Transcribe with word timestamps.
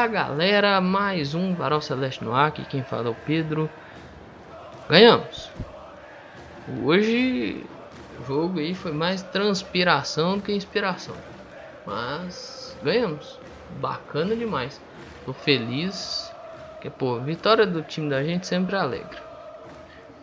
Fala 0.00 0.12
galera, 0.12 0.80
mais 0.80 1.34
um 1.34 1.54
Varal 1.54 1.82
Celeste 1.82 2.24
no 2.24 2.32
ar, 2.32 2.48
aqui 2.48 2.64
quem 2.64 2.82
fala 2.82 3.08
é 3.08 3.10
o 3.10 3.14
Pedro. 3.14 3.68
Ganhamos. 4.88 5.50
Hoje 6.82 7.62
o 8.18 8.24
jogo 8.24 8.60
aí 8.60 8.74
foi 8.74 8.92
mais 8.92 9.22
transpiração 9.22 10.38
do 10.38 10.42
que 10.42 10.52
inspiração. 10.54 11.14
Mas 11.84 12.74
ganhamos. 12.82 13.38
Bacana 13.78 14.34
demais. 14.34 14.80
Tô 15.26 15.34
feliz. 15.34 16.32
Porque, 16.76 16.88
pô, 16.88 17.20
vitória 17.20 17.66
do 17.66 17.82
time 17.82 18.08
da 18.08 18.24
gente 18.24 18.46
sempre 18.46 18.76
alegra. 18.76 19.20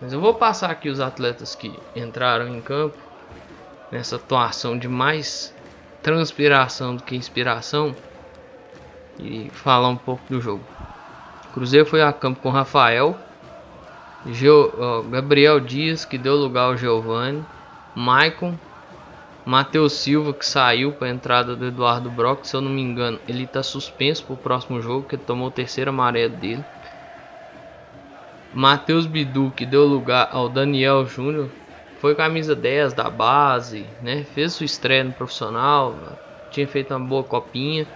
Mas 0.02 0.12
eu 0.12 0.20
vou 0.20 0.34
passar 0.34 0.72
aqui 0.72 0.90
os 0.90 1.00
atletas 1.00 1.54
que 1.54 1.72
entraram 1.96 2.48
em 2.48 2.62
campo 2.62 2.98
nessa 3.92 4.16
atuação 4.16 4.76
de 4.76 4.88
mais 4.88 5.54
transpiração 6.02 6.96
do 6.96 7.04
que 7.04 7.16
inspiração 7.16 7.96
e 9.20 9.50
falar 9.50 9.90
um 9.90 9.96
pouco 9.96 10.22
do 10.30 10.40
jogo. 10.42 10.64
O 11.50 11.54
Cruzeiro 11.54 11.86
foi 11.86 12.02
a 12.02 12.14
campo 12.14 12.40
com 12.42 12.50
Rafael, 12.50 13.18
Gabriel 15.10 15.60
Dias, 15.60 16.06
que 16.06 16.18
deu 16.18 16.36
lugar 16.36 16.64
ao 16.64 16.78
Giovanni, 16.78 17.44
Maicon, 17.96 18.56
Matheus 19.46 19.94
Silva, 19.94 20.34
que 20.34 20.46
saiu 20.46 20.92
para 20.92 21.08
a 21.08 21.12
entrada 21.12 21.56
do 21.56 21.66
Eduardo 21.66 22.10
Brock, 22.10 22.46
se 22.46 22.56
eu 22.56 22.62
não 22.62 22.70
me 22.70 22.82
engano, 22.82 23.18
ele 23.28 23.46
está 23.46 23.64
suspenso 23.64 24.26
para 24.26 24.34
o 24.34 24.38
próximo 24.38 24.82
jogo, 24.82 25.08
que 25.08 25.16
tomou 25.16 25.48
o 25.48 25.52
terceiro 25.52 25.90
amarelo 25.90 26.36
dele. 26.36 26.66
Matheus 28.54 29.06
Bidu, 29.06 29.54
que 29.56 29.66
deu 29.66 29.86
lugar 29.86 30.30
ao 30.32 30.50
Daniel 30.50 31.06
Júnior, 31.06 31.50
foi 32.00 32.14
camisa 32.14 32.56
10 32.56 32.94
da 32.94 33.10
base, 33.10 33.86
né? 34.02 34.26
Fez 34.36 34.54
sua 34.54 34.66
estreia 34.66 35.04
no 35.04 35.14
profissional, 35.14 35.96
tinha 36.52 36.68
feito 36.68 36.94
uma 36.94 37.08
boa 37.08 37.24
copinha. 37.24 37.88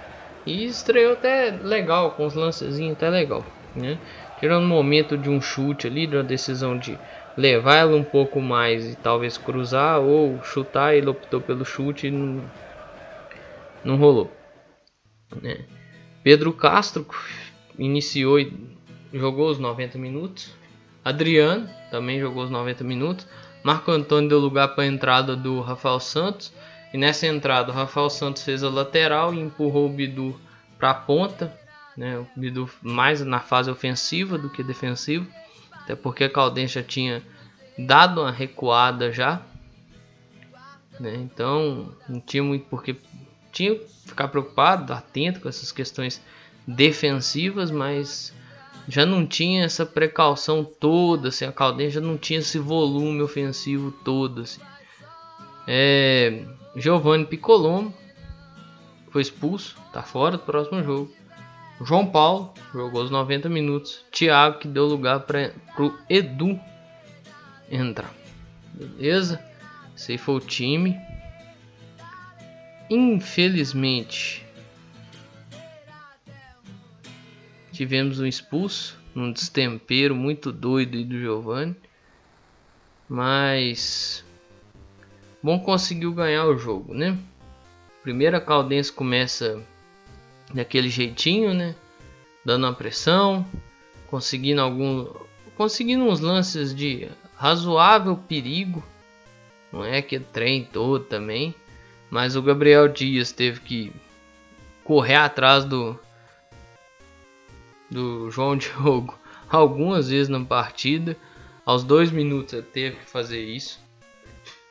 E 0.46 0.66
estreou 0.66 1.14
até 1.14 1.52
legal, 1.52 2.12
com 2.12 2.26
os 2.26 2.34
lancezinhos 2.34 2.94
até 2.94 3.10
legal, 3.10 3.46
né? 3.76 4.00
Tirando 4.40 4.64
o 4.64 4.68
momento 4.68 5.18
de 5.18 5.30
um 5.30 5.40
chute 5.40 5.86
ali, 5.86 6.08
de 6.08 6.16
uma 6.16 6.24
decisão 6.24 6.78
de 6.78 6.98
levar 7.38 7.76
ela 7.76 7.96
um 7.96 8.04
pouco 8.04 8.42
mais 8.42 8.94
e 8.94 8.96
talvez 8.96 9.38
cruzar 9.38 10.00
ou 10.00 10.42
chutar, 10.44 10.96
ele 10.96 11.10
optou 11.10 11.40
pelo 11.40 11.64
chute 11.64 12.08
e 12.08 12.12
não, 12.12 12.44
não 13.84 13.98
rolou. 13.98 14.32
Né? 15.42 15.60
Pedro 16.24 16.52
Castro 16.54 17.06
iniciou 17.78 18.40
e 18.40 18.54
jogou 19.14 19.50
os 19.50 19.60
90 19.60 19.98
minutos. 19.98 20.54
Adriano 21.04 21.70
também 21.90 22.20
jogou 22.20 22.44
os 22.44 22.50
90 22.50 22.84
minutos. 22.84 23.28
Marco 23.64 23.92
Antônio 23.92 24.30
deu 24.30 24.40
lugar 24.40 24.70
para 24.70 24.84
a 24.84 24.88
entrada 24.88 25.36
do 25.36 25.62
Rafael 25.62 26.00
Santos. 26.00 26.54
E 26.94 26.98
nessa 26.98 27.26
entrada, 27.26 27.72
o 27.72 27.76
Rafael 27.76 28.10
Santos 28.10 28.44
fez 28.44 28.64
a 28.64 28.70
lateral 28.70 29.34
e 29.34 29.40
empurrou 29.40 29.88
o 29.88 29.94
Bidu 29.94 30.40
para 30.78 30.92
a 30.92 30.96
ponta. 30.96 31.58
Né? 31.96 32.18
O 32.18 32.28
Bidu 32.36 32.70
mais 32.82 33.22
na 33.22 33.40
fase 33.40 33.72
ofensiva 33.72 34.38
do 34.38 34.50
que 34.50 34.64
defensiva. 34.64 35.26
Até 35.72 35.96
porque 35.96 36.26
a 36.26 36.30
Caldense 36.30 36.76
já 36.76 36.84
tinha 36.84 37.24
dado 37.78 38.22
uma 38.22 38.32
recuada 38.32 39.12
já. 39.12 39.42
Né? 41.00 41.16
Então 41.16 41.94
não 42.08 42.20
tinha 42.20 42.44
muito 42.44 42.66
porque 42.66 42.96
tinha 43.52 43.76
que 43.76 43.88
ficar 44.06 44.28
preocupado, 44.28 44.94
atento 44.94 45.40
com 45.40 45.50
essas 45.50 45.72
questões 45.72 46.22
defensivas, 46.68 47.72
mas 47.72 48.34
já 48.88 49.06
não 49.06 49.26
tinha 49.26 49.64
essa 49.64 49.86
precaução 49.86 50.64
toda, 50.64 51.30
assim, 51.30 51.46
a 51.46 51.52
Caldense 51.52 51.96
já 51.96 52.02
não 52.02 52.18
tinha 52.18 52.40
esse 52.40 52.58
volume 52.58 53.22
ofensivo 53.22 53.92
todo. 54.04 54.42
Assim. 54.42 54.62
É, 55.68 56.44
Giovanni 56.76 57.26
Piccolomo 57.26 57.94
foi 59.10 59.22
expulso, 59.22 59.76
tá 59.92 60.02
fora 60.02 60.38
do 60.38 60.44
próximo 60.44 60.84
jogo. 60.84 61.14
João 61.84 62.06
Paulo 62.06 62.54
jogou 62.72 63.04
os 63.04 63.10
90 63.10 63.50
minutos. 63.50 64.06
Thiago 64.12 64.60
que 64.60 64.68
deu 64.68 64.86
lugar 64.86 65.22
para 65.22 65.52
o 65.80 65.98
Edu 66.10 66.60
entrar. 67.70 68.14
Beleza? 68.74 69.44
Esse 69.96 70.18
foi 70.18 70.36
o 70.36 70.40
time. 70.40 70.98
Infelizmente, 72.90 74.46
tivemos 77.72 78.20
um 78.20 78.26
expulso, 78.26 78.98
um 79.16 79.32
destempero 79.32 80.16
muito 80.16 80.52
doido 80.52 81.04
do 81.04 81.20
Giovanni. 81.20 81.76
Mas 83.10 84.24
Bom 85.44 85.60
conseguiu 85.60 86.14
ganhar 86.14 86.46
o 86.46 86.58
jogo, 86.58 86.94
né? 86.94 87.18
Primeiro 88.04 88.38
a 88.38 88.42
Caldense 88.42 88.92
começa 88.92 89.62
daquele 90.54 90.90
jeitinho, 90.90 91.54
né? 91.54 91.76
Dando 92.46 92.66
uma 92.66 92.74
pressão, 92.74 93.46
conseguindo 94.08 94.62
algum, 94.62 95.08
conseguindo 95.56 96.04
uns 96.04 96.20
lances 96.20 96.76
de 96.76 97.08
razoável 97.36 98.16
perigo. 98.16 98.84
Não 99.72 99.84
é 99.84 100.02
que 100.02 100.20
trem 100.20 100.64
todo 100.66 101.06
também, 101.06 101.56
mas 102.10 102.36
o 102.36 102.42
Gabriel 102.42 102.88
Dias 102.88 103.32
teve 103.32 103.62
que 103.62 103.92
correr 104.84 105.16
atrás 105.16 105.66
do 105.66 105.98
do 107.90 108.32
João 108.32 108.56
Diogo 108.58 109.18
algumas 109.50 110.10
vezes 110.10 110.30
na 110.30 110.44
partida. 110.44 111.18
Aos 111.66 111.84
dois 111.84 112.12
minutos 112.12 112.54
ele 112.54 112.64
teve 112.64 112.98
que 112.98 113.06
fazer 113.06 113.44
isso. 113.44 113.80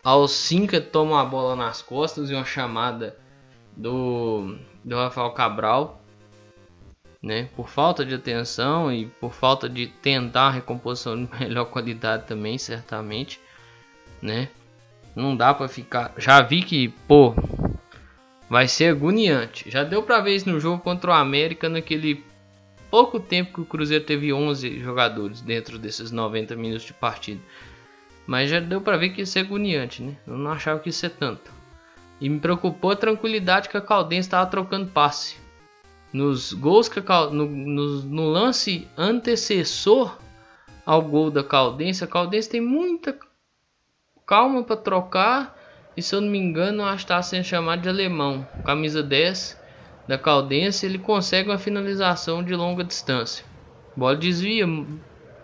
Alcinca 0.02 0.80
toma 0.80 1.20
a 1.20 1.24
bola 1.24 1.54
nas 1.54 1.82
costas 1.82 2.30
e 2.30 2.34
uma 2.34 2.44
chamada 2.44 3.16
do, 3.76 4.56
do 4.84 4.96
Rafael 4.96 5.30
Cabral, 5.32 6.00
né? 7.22 7.48
Por 7.54 7.68
falta 7.68 8.04
de 8.04 8.14
atenção 8.14 8.92
e 8.92 9.06
por 9.06 9.32
falta 9.32 9.68
de 9.68 9.86
tentar 9.86 10.48
a 10.48 10.50
recomposição 10.50 11.24
de 11.24 11.30
melhor 11.38 11.66
qualidade 11.66 12.26
também, 12.26 12.56
certamente, 12.56 13.38
né? 14.22 14.48
Não 15.14 15.36
dá 15.36 15.52
para 15.52 15.68
ficar. 15.68 16.14
Já 16.16 16.40
vi 16.40 16.62
que, 16.62 16.88
pô, 17.06 17.34
vai 18.48 18.66
ser 18.68 18.92
agoniante. 18.92 19.70
Já 19.70 19.84
deu 19.84 20.02
para 20.02 20.20
ver 20.20 20.36
isso 20.36 20.48
no 20.48 20.60
jogo 20.60 20.82
contra 20.82 21.10
o 21.10 21.14
América 21.14 21.68
naquele 21.68 22.24
pouco 22.90 23.20
tempo 23.20 23.54
que 23.54 23.60
o 23.60 23.64
Cruzeiro 23.64 24.04
teve 24.04 24.32
11 24.32 24.80
jogadores 24.80 25.40
dentro 25.40 25.78
desses 25.78 26.10
90 26.10 26.56
minutos 26.56 26.86
de 26.86 26.92
partida. 26.92 27.40
Mas 28.30 28.48
já 28.48 28.60
deu 28.60 28.80
para 28.80 28.96
ver 28.96 29.08
que 29.08 29.22
isso 29.22 29.36
é 29.38 29.40
agoniante, 29.40 30.04
né? 30.04 30.16
Eu 30.24 30.38
não 30.38 30.52
achava 30.52 30.78
que 30.78 30.90
isso 30.90 31.04
é 31.04 31.08
tanto. 31.08 31.50
E 32.20 32.28
me 32.28 32.38
preocupou 32.38 32.92
a 32.92 32.96
tranquilidade 32.96 33.68
que 33.68 33.76
a 33.76 33.80
Caldense 33.80 34.28
estava 34.28 34.48
trocando 34.48 34.86
passe. 34.86 35.36
Nos 36.12 36.52
gols 36.52 36.88
que 36.88 37.02
Cal... 37.02 37.32
no, 37.32 37.44
no, 37.46 38.02
no, 38.02 38.28
lance 38.28 38.86
antecessor 38.96 40.16
ao 40.86 41.02
gol 41.02 41.28
da 41.28 41.42
Caldense, 41.42 42.04
a 42.04 42.06
Caldense 42.06 42.48
tem 42.48 42.60
muita 42.60 43.18
calma 44.24 44.62
para 44.62 44.76
trocar. 44.76 45.58
E 45.96 46.00
se 46.00 46.14
eu 46.14 46.20
não 46.20 46.28
me 46.30 46.38
engano, 46.38 46.84
acho 46.84 46.98
que 46.98 47.12
está 47.12 47.20
sendo 47.20 47.42
chamado 47.42 47.82
de 47.82 47.88
alemão. 47.88 48.46
Camisa 48.64 49.02
10 49.02 49.60
da 50.06 50.16
Caldense, 50.16 50.86
ele 50.86 51.00
consegue 51.00 51.50
uma 51.50 51.58
finalização 51.58 52.44
de 52.44 52.54
longa 52.54 52.84
distância. 52.84 53.44
Bola 53.96 54.14
desvia, 54.14 54.68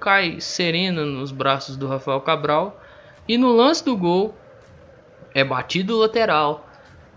cai 0.00 0.40
serena 0.40 1.04
nos 1.04 1.32
braços 1.32 1.76
do 1.76 1.86
Rafael 1.86 2.20
Cabral. 2.20 2.80
E 3.28 3.36
no 3.36 3.52
lance 3.52 3.84
do 3.84 3.96
gol, 3.96 4.34
é 5.34 5.42
batido 5.42 5.98
lateral. 5.98 6.66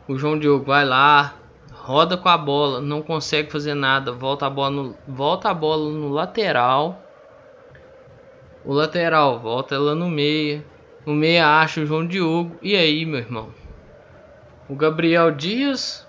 O 0.07 0.17
João 0.17 0.40
Diogo 0.40 0.66
vai 0.66 0.84
lá, 0.84 1.35
roda 1.72 2.17
com 2.17 2.29
a 2.29 2.37
bola, 2.37 2.81
não 2.81 3.02
consegue 3.02 3.52
fazer 3.52 3.73
nada, 3.73 4.11
volta 4.11 4.47
a 4.47 4.49
bola 4.49 4.70
no, 4.72 4.96
volta 5.08 5.49
a 5.49 5.53
bola 5.53 5.90
no 5.91 6.09
lateral. 6.09 7.02
O 8.66 8.73
lateral 8.73 9.40
volta 9.40 9.76
ela 9.76 9.96
no 9.96 10.09
meia. 10.09 10.66
O 11.05 11.11
meia 11.11 11.61
acha 11.61 11.81
o 11.81 11.85
João 11.85 12.05
Diogo. 12.05 12.58
E 12.61 12.76
aí, 12.76 13.05
meu 13.05 13.20
irmão? 13.20 13.49
O 14.67 14.76
Gabriel 14.76 15.31
Dias 15.31 16.08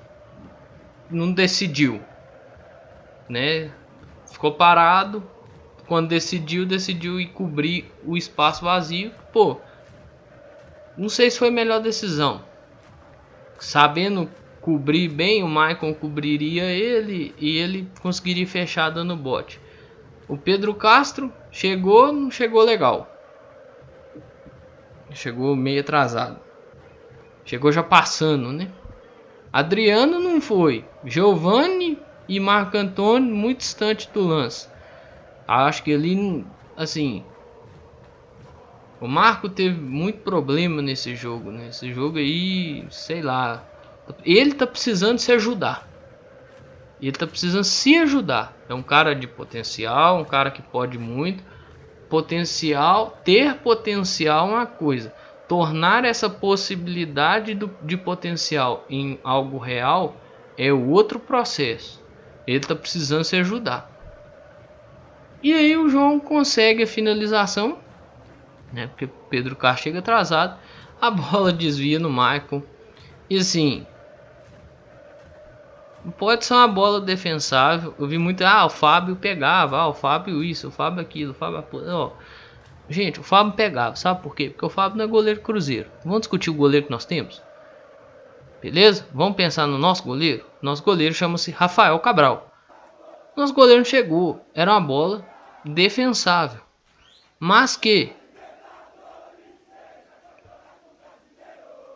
não 1.11 1.33
decidiu, 1.33 2.01
né? 3.29 3.71
Ficou 4.27 4.53
parado, 4.53 5.23
quando 5.91 6.07
decidiu, 6.07 6.65
decidiu 6.65 7.19
ir 7.19 7.31
cobrir 7.31 7.93
o 8.07 8.17
espaço 8.17 8.65
vazio. 8.65 9.11
Pô, 9.33 9.57
não 10.97 11.09
sei 11.09 11.29
se 11.29 11.37
foi 11.37 11.49
a 11.49 11.51
melhor 11.51 11.81
decisão. 11.81 12.45
Sabendo 13.59 14.31
cobrir 14.61 15.09
bem, 15.09 15.43
o 15.43 15.49
Maicon 15.49 15.93
cobriria 15.93 16.63
ele 16.63 17.35
e 17.37 17.59
ele 17.59 17.89
conseguiria 18.01 18.47
fechar 18.47 18.89
dando 18.91 19.17
bote. 19.17 19.61
O 20.29 20.39
Pedro 20.39 20.73
Castro 20.75 21.33
chegou, 21.51 22.13
não 22.13 22.31
chegou 22.31 22.63
legal. 22.63 23.13
Chegou 25.13 25.57
meio 25.57 25.81
atrasado. 25.81 26.39
Chegou 27.45 27.73
já 27.73 27.83
passando, 27.83 28.53
né? 28.53 28.71
Adriano 29.53 30.21
não 30.21 30.41
foi. 30.41 30.85
Giovanni 31.05 31.99
e 32.29 32.39
Marco 32.39 32.77
Antônio 32.77 33.35
muito 33.35 33.59
distante 33.59 34.09
do 34.15 34.21
lance. 34.21 34.71
Acho 35.53 35.83
que 35.83 35.91
ele, 35.91 36.45
assim, 36.77 37.25
o 39.01 39.09
Marco 39.09 39.49
teve 39.49 39.81
muito 39.81 40.21
problema 40.21 40.81
nesse 40.81 41.17
jogo, 41.17 41.51
né? 41.51 41.71
Jogo 41.73 42.19
aí, 42.19 42.87
sei 42.89 43.21
lá, 43.21 43.65
ele 44.23 44.55
tá 44.55 44.65
precisando 44.65 45.19
se 45.19 45.33
ajudar. 45.33 45.89
Ele 47.01 47.11
tá 47.11 47.27
precisando 47.27 47.65
se 47.65 47.97
ajudar. 47.97 48.57
É 48.69 48.75
um 48.75 48.83
cara 48.83 49.13
de 49.13 49.27
potencial, 49.27 50.21
um 50.21 50.25
cara 50.25 50.53
que 50.53 50.63
pode 50.63 50.97
muito. 50.99 51.43
Potencial, 52.09 53.21
ter 53.25 53.57
potencial 53.57 54.51
é 54.51 54.53
uma 54.53 54.67
coisa. 54.67 55.13
Tornar 55.49 56.05
essa 56.05 56.31
possibilidade 56.31 57.57
do, 57.57 57.69
de 57.83 57.97
potencial 57.97 58.85
em 58.89 59.19
algo 59.25 59.59
real 59.59 60.15
é 60.57 60.73
outro 60.73 61.19
processo. 61.19 62.01
Ele 62.47 62.61
tá 62.61 62.77
precisando 62.77 63.25
se 63.25 63.35
ajudar. 63.35 63.90
E 65.43 65.53
aí 65.55 65.77
o 65.77 65.89
João 65.89 66.21
consegue 66.21 66.83
a 66.83 66.87
finalização, 66.87 67.79
né? 68.73 68.87
Porque 68.89 69.09
Pedro 69.29 69.57
Carlos 69.57 69.81
chega 69.81 70.01
atrasado, 70.01 70.59
a 71.01 71.11
bola 71.11 71.53
desvia 71.53 71.99
no 71.99 72.11
Michael. 72.11 72.63
E 73.29 73.39
assim, 73.39 73.87
pode 76.19 76.45
ser 76.45 76.55
uma 76.55 76.69
bola 76.69 77.01
defensável. 77.01 77.95
Eu 77.99 78.07
vi 78.07 78.19
muito, 78.19 78.43
ah, 78.43 78.67
o 78.67 78.71
Fábio 78.71 79.17
pegava, 79.17 79.79
ah, 79.79 79.89
o 79.89 79.95
Fábio 79.95 80.43
isso, 80.43 80.69
o 80.69 80.71
Fábio 80.71 81.01
aquilo, 81.01 81.33
o 81.33 81.35
Fábio 81.35 81.65
ó. 81.89 82.13
Gente, 82.89 83.21
o 83.21 83.23
Fábio 83.23 83.53
pegava, 83.53 83.95
sabe 83.95 84.21
por 84.23 84.35
quê? 84.35 84.51
Porque 84.51 84.67
o 84.67 84.71
Fábio 84.71 84.99
não 84.99 85.05
é 85.05 85.09
goleiro 85.09 85.41
cruzeiro. 85.41 85.89
Vamos 86.05 86.21
discutir 86.21 86.51
o 86.51 86.55
goleiro 86.55 86.87
que 86.87 86.93
nós 86.93 87.05
temos? 87.05 87.41
Beleza? 88.61 89.07
Vamos 89.15 89.37
pensar 89.37 89.67
no 89.67 89.79
nosso 89.79 90.03
goleiro? 90.03 90.45
Nosso 90.61 90.83
goleiro 90.83 91.15
chama-se 91.15 91.51
Rafael 91.51 91.99
Cabral. 92.01 92.50
Nosso 93.37 93.55
goleiro 93.55 93.85
chegou. 93.85 94.45
Era 94.55 94.73
uma 94.73 94.81
bola 94.81 95.27
defensável. 95.65 96.61
Mas 97.39 97.77
que 97.77 98.13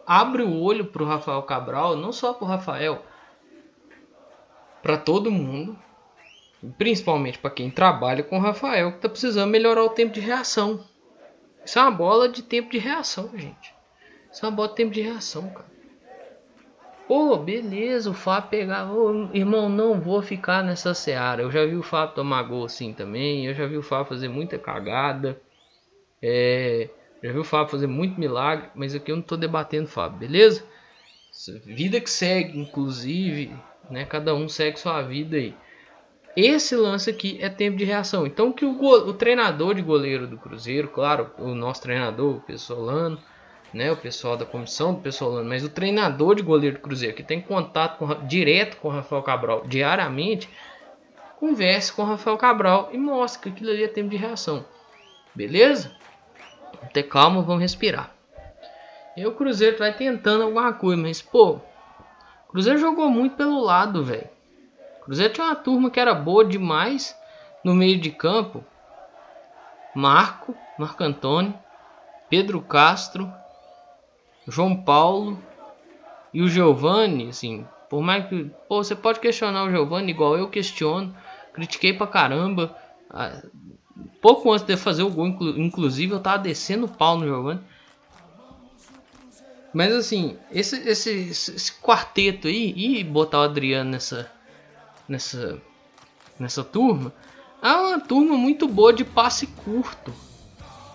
abre 0.07 0.43
o 0.43 0.61
olho 0.61 0.87
para 0.87 1.03
o 1.03 1.07
Rafael 1.07 1.43
Cabral, 1.43 1.97
não 1.97 2.13
só 2.13 2.33
para 2.33 2.45
o 2.45 2.49
Rafael, 2.49 3.03
para 4.83 4.97
todo 4.99 5.31
mundo, 5.31 5.79
principalmente 6.77 7.39
para 7.39 7.51
quem 7.51 7.71
trabalha 7.71 8.23
com 8.23 8.39
o 8.39 8.41
Rafael, 8.41 8.91
que 8.91 8.97
está 8.97 9.09
precisando 9.09 9.51
melhorar 9.51 9.85
o 9.85 9.91
tempo 9.91 10.13
de 10.13 10.21
reação. 10.21 10.85
Isso 11.65 11.79
é 11.79 11.83
uma 11.83 11.91
bola 11.91 12.29
de 12.29 12.43
tempo 12.43 12.71
de 12.71 12.79
reação, 12.79 13.31
gente. 13.35 13.75
Isso 14.31 14.45
é 14.45 14.49
uma 14.49 14.55
bola 14.55 14.69
de 14.69 14.75
tempo 14.75 14.93
de 14.93 15.01
reação, 15.01 15.49
cara. 15.51 15.74
Pô, 17.07 17.37
beleza, 17.37 18.11
o 18.11 18.15
Fábio 18.15 18.51
pegar. 18.51 18.91
Ô, 18.91 19.29
irmão, 19.33 19.69
não 19.69 20.01
vou 20.01 20.23
ficar 20.23 20.63
nessa 20.63 20.95
seara. 20.95 21.43
Eu 21.43 21.51
já 21.51 21.65
vi 21.65 21.77
o 21.77 21.83
Fábio 21.83 22.15
tomar 22.15 22.43
gol 22.45 22.65
assim 22.65 22.93
também. 22.93 23.47
Eu 23.47 23.55
já 23.55 23.67
vi 23.67 23.77
o 23.77 23.83
Fábio 23.83 24.07
fazer 24.07 24.29
muita 24.29 24.59
cagada. 24.59 25.41
É, 26.23 26.89
já 27.23 27.33
vi 27.33 27.39
o 27.39 27.45
Fábio 27.45 27.71
fazer 27.71 27.87
muito 27.87 28.19
milagre. 28.19 28.71
Mas 28.75 28.95
aqui 28.95 29.13
eu 29.13 29.17
não 29.17 29.23
tô 29.23 29.37
debatendo, 29.37 29.87
Fábio, 29.87 30.19
beleza? 30.19 30.65
Vida 31.67 32.01
que 32.01 32.09
segue, 32.09 32.59
inclusive 32.59 33.53
né? 33.91 34.05
Cada 34.05 34.35
um 34.35 34.49
segue 34.49 34.79
sua 34.79 35.03
vida 35.03 35.37
aí. 35.37 35.55
Esse 36.37 36.75
lance 36.75 37.11
aqui 37.11 37.39
é 37.41 37.49
tempo 37.49 37.77
de 37.77 37.85
reação. 37.85 38.27
Então 38.27 38.53
que 38.53 38.65
o, 38.65 38.73
o 38.73 39.15
treinador 39.15 39.75
de 39.75 39.83
goleiro 39.83 40.27
do 40.27 40.37
Cruzeiro, 40.37 40.89
claro, 40.89 41.31
o 41.39 41.55
nosso 41.55 41.83
treinador, 41.83 42.37
o 42.37 42.41
Pessolano, 42.41 43.21
né, 43.75 43.91
o 43.91 43.97
pessoal 43.97 44.37
da 44.37 44.47
comissão 44.47 44.95
do 44.95 45.01
Pessolano, 45.01 45.49
mas 45.49 45.65
o 45.65 45.69
treinador 45.69 46.37
de 46.37 46.43
goleiro 46.43 46.77
do 46.77 46.83
Cruzeiro 46.83 47.17
que 47.17 47.25
tem 47.25 47.41
contato 47.41 47.99
com, 47.99 48.27
direto 48.27 48.77
com 48.77 48.89
o 48.89 48.91
Rafael 48.91 49.23
Cabral 49.23 49.67
diariamente, 49.67 50.49
converse 51.41 51.93
com 51.93 52.03
o 52.03 52.07
Rafael 52.07 52.39
Cabral 52.39 52.89
e 52.93 52.97
mostre 52.97 53.43
que 53.43 53.49
aquilo 53.49 53.71
ali 53.71 53.83
é 53.83 53.89
tempo 53.89 54.11
de 54.11 54.17
reação. 54.17 54.65
Beleza? 55.35 55.91
Vamos 56.77 56.93
ter 56.93 57.03
calma, 57.03 57.43
vamos 57.43 57.63
respirar. 57.63 58.15
E 59.17 59.27
o 59.27 59.33
Cruzeiro 59.33 59.77
vai 59.77 59.93
tentando 59.93 60.45
alguma 60.45 60.73
coisa, 60.73 61.03
mas 61.03 61.21
pô, 61.21 61.59
Cruzeiro 62.49 62.79
jogou 62.79 63.11
muito 63.11 63.37
pelo 63.37 63.61
lado, 63.61 64.05
velho. 64.05 64.29
Cruzeiro 65.03 65.33
tinha 65.33 65.49
uma 65.49 65.57
turma 65.57 65.91
que 65.91 65.99
era 65.99 66.15
boa 66.15 66.45
demais 66.45 67.19
no 67.65 67.75
meio 67.75 67.99
de 67.99 68.11
campo. 68.11 68.65
Marco, 69.95 70.57
Marco 70.79 71.03
Antônio, 71.03 71.55
Pedro 72.31 72.61
Castro, 72.63 73.33
João 74.47 74.77
Paulo 74.77 75.39
e 76.33 76.43
o 76.43 76.49
Giovani, 76.49 77.29
assim, 77.29 77.67
por 77.89 78.03
mais 78.03 78.29
que, 78.29 78.51
pô, 78.69 78.83
você 78.83 78.95
pode 78.95 79.21
questionar 79.21 79.65
o 79.65 79.71
Giovani 79.71 80.11
igual 80.11 80.37
eu 80.37 80.49
questiono, 80.49 81.15
critiquei 81.53 81.93
pra 81.93 82.07
caramba. 82.07 82.77
Ah, 83.09 83.43
pouco 84.21 84.51
antes 84.53 84.67
de 84.67 84.77
fazer 84.77 85.03
o 85.03 85.11
gol, 85.11 85.29
inclusive, 85.57 86.13
eu 86.13 86.21
tava 86.21 86.43
descendo 86.43 86.87
o 86.87 86.89
pau 86.89 87.17
no 87.17 87.27
Giovani. 87.27 87.61
Mas 89.73 89.93
assim, 89.93 90.37
esse, 90.53 90.77
esse, 90.89 91.11
esse 91.11 91.73
quarteto 91.81 92.47
aí, 92.47 92.73
e 92.77 93.03
botar 93.03 93.41
o 93.41 93.43
Adriano 93.43 93.91
nessa, 93.91 94.31
nessa, 95.09 95.61
nessa 96.39 96.63
turma, 96.63 97.13
é 97.61 97.73
uma 97.73 98.01
turma 98.01 98.37
muito 98.37 98.69
boa 98.69 98.93
de 98.93 99.05
passe 99.05 99.47
curto. 99.47 100.13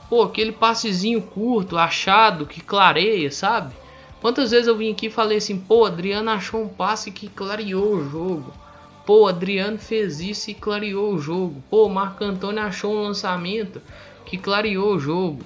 Pô, 0.09 0.23
aquele 0.23 0.51
passezinho 0.51 1.21
curto, 1.21 1.77
achado, 1.77 2.45
que 2.45 2.61
clareia, 2.61 3.31
sabe? 3.31 3.73
Quantas 4.21 4.51
vezes 4.51 4.67
eu 4.67 4.75
vim 4.75 4.91
aqui 4.91 5.05
e 5.05 5.11
falei 5.11 5.37
assim, 5.37 5.57
pô, 5.57 5.85
Adriano 5.85 6.29
achou 6.31 6.63
um 6.63 6.67
passe 6.67 7.11
que 7.11 7.29
clareou 7.29 7.95
o 7.95 8.09
jogo. 8.09 8.53
Pô, 9.05 9.27
Adriano 9.27 9.77
fez 9.77 10.19
isso 10.19 10.51
e 10.51 10.53
clareou 10.53 11.13
o 11.13 11.19
jogo. 11.19 11.63
Pô, 11.69 11.87
Marco 11.87 12.23
Antônio 12.23 12.63
achou 12.63 12.93
um 12.93 13.03
lançamento 13.03 13.81
que 14.25 14.37
clareou 14.37 14.95
o 14.95 14.99
jogo. 14.99 15.43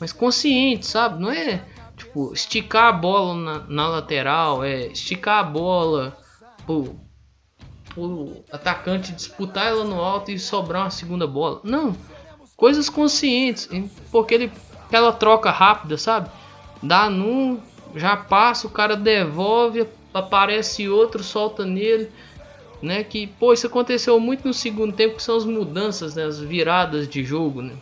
Mas 0.00 0.12
consciente, 0.12 0.86
sabe? 0.86 1.20
Não 1.20 1.30
é 1.30 1.62
Tipo, 1.96 2.34
esticar 2.34 2.84
a 2.84 2.92
bola 2.92 3.34
na, 3.34 3.58
na 3.68 3.88
lateral, 3.88 4.62
é 4.62 4.88
esticar 4.88 5.38
a 5.38 5.42
bola 5.42 6.16
pro, 6.66 6.94
pro 7.94 8.44
atacante 8.52 9.12
disputar 9.12 9.68
ela 9.68 9.82
no 9.82 9.98
alto 10.00 10.30
e 10.30 10.38
sobrar 10.38 10.82
uma 10.82 10.90
segunda 10.90 11.26
bola. 11.26 11.60
Não, 11.64 11.96
coisas 12.56 12.88
conscientes, 12.88 13.68
porque 14.10 14.34
ele 14.34 14.52
aquela 14.86 15.12
troca 15.12 15.50
rápida, 15.50 15.98
sabe? 15.98 16.30
Dá 16.82 17.10
num, 17.10 17.60
já 17.94 18.16
passa, 18.16 18.66
o 18.66 18.70
cara 18.70 18.96
devolve, 18.96 19.86
aparece 20.14 20.88
outro, 20.88 21.22
solta 21.22 21.64
nele, 21.64 22.10
né? 22.80 23.02
Que 23.02 23.26
pô, 23.26 23.52
isso 23.52 23.66
aconteceu 23.66 24.18
muito 24.20 24.46
no 24.46 24.54
segundo 24.54 24.94
tempo, 24.94 25.16
que 25.16 25.22
são 25.22 25.36
as 25.36 25.44
mudanças, 25.44 26.14
né? 26.14 26.24
As 26.24 26.38
viradas 26.38 27.08
de 27.08 27.24
jogo, 27.24 27.62
né? 27.62 27.74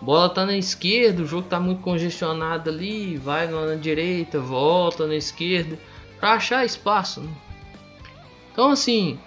Bola 0.00 0.30
tá 0.30 0.46
na 0.46 0.56
esquerda, 0.56 1.22
o 1.22 1.26
jogo 1.26 1.46
tá 1.46 1.60
muito 1.60 1.82
congestionado 1.82 2.70
ali, 2.70 3.18
vai 3.18 3.46
na 3.46 3.74
direita, 3.74 4.40
volta 4.40 5.06
na 5.06 5.14
esquerda, 5.14 5.78
para 6.18 6.32
achar 6.32 6.64
espaço. 6.64 7.20
Né? 7.20 7.30
Então 8.50 8.70
assim, 8.70 9.18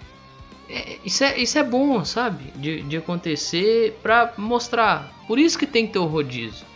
é, 0.74 0.98
isso, 1.04 1.24
é, 1.24 1.38
isso 1.38 1.58
é 1.58 1.62
bom, 1.62 2.04
sabe? 2.04 2.44
De, 2.56 2.82
de 2.82 2.96
acontecer 2.96 3.98
para 4.02 4.34
mostrar. 4.36 5.12
Por 5.26 5.38
isso 5.38 5.58
que 5.58 5.66
tem 5.66 5.86
que 5.86 5.92
ter 5.92 5.98
o 5.98 6.06
rodízio. 6.06 6.66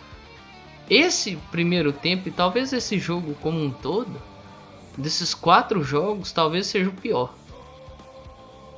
Esse 0.88 1.36
primeiro 1.50 1.92
tempo 1.92 2.28
e 2.28 2.32
talvez 2.32 2.72
esse 2.72 2.98
jogo 2.98 3.34
como 3.42 3.60
um 3.62 3.70
todo, 3.70 4.20
desses 4.96 5.34
quatro 5.34 5.82
jogos, 5.82 6.32
talvez 6.32 6.66
seja 6.66 6.88
o 6.88 6.94
pior. 6.94 7.34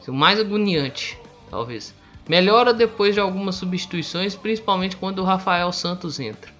O 0.08 0.12
mais 0.12 0.40
agoniante, 0.40 1.16
talvez. 1.48 1.94
Melhora 2.28 2.74
depois 2.74 3.14
de 3.14 3.20
algumas 3.20 3.54
substituições, 3.54 4.34
principalmente 4.34 4.96
quando 4.96 5.20
o 5.20 5.24
Rafael 5.24 5.70
Santos 5.72 6.18
entra. 6.18 6.50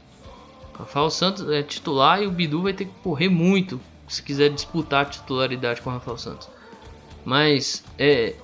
O 0.74 0.78
Rafael 0.80 1.10
Santos 1.10 1.48
é 1.50 1.62
titular 1.62 2.22
e 2.22 2.26
o 2.26 2.30
Bidu 2.30 2.62
vai 2.62 2.72
ter 2.72 2.84
que 2.84 2.94
correr 3.02 3.28
muito 3.28 3.80
se 4.06 4.22
quiser 4.22 4.50
disputar 4.50 5.02
a 5.02 5.08
titularidade 5.08 5.80
com 5.80 5.90
o 5.90 5.92
Rafael 5.92 6.18
Santos. 6.18 6.48
Mas 7.24 7.84
é. 7.98 8.34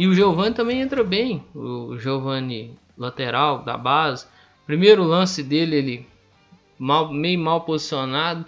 E 0.00 0.06
o 0.06 0.14
Giovani 0.14 0.54
também 0.54 0.80
entra 0.80 1.04
bem. 1.04 1.44
O 1.54 1.98
Giovani 1.98 2.74
lateral 2.96 3.62
da 3.62 3.76
base. 3.76 4.26
Primeiro 4.64 5.04
lance 5.04 5.42
dele, 5.42 5.76
ele 5.76 6.06
mal, 6.78 7.12
meio 7.12 7.38
mal 7.38 7.60
posicionado. 7.60 8.46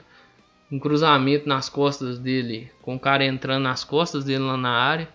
Um 0.70 0.78
cruzamento 0.78 1.46
nas 1.46 1.68
costas 1.68 2.18
dele, 2.18 2.72
com 2.80 2.96
o 2.96 2.98
cara 2.98 3.26
entrando 3.26 3.64
nas 3.64 3.84
costas 3.84 4.24
dele 4.24 4.44
lá 4.44 4.56
na 4.56 4.70
área 4.70 5.06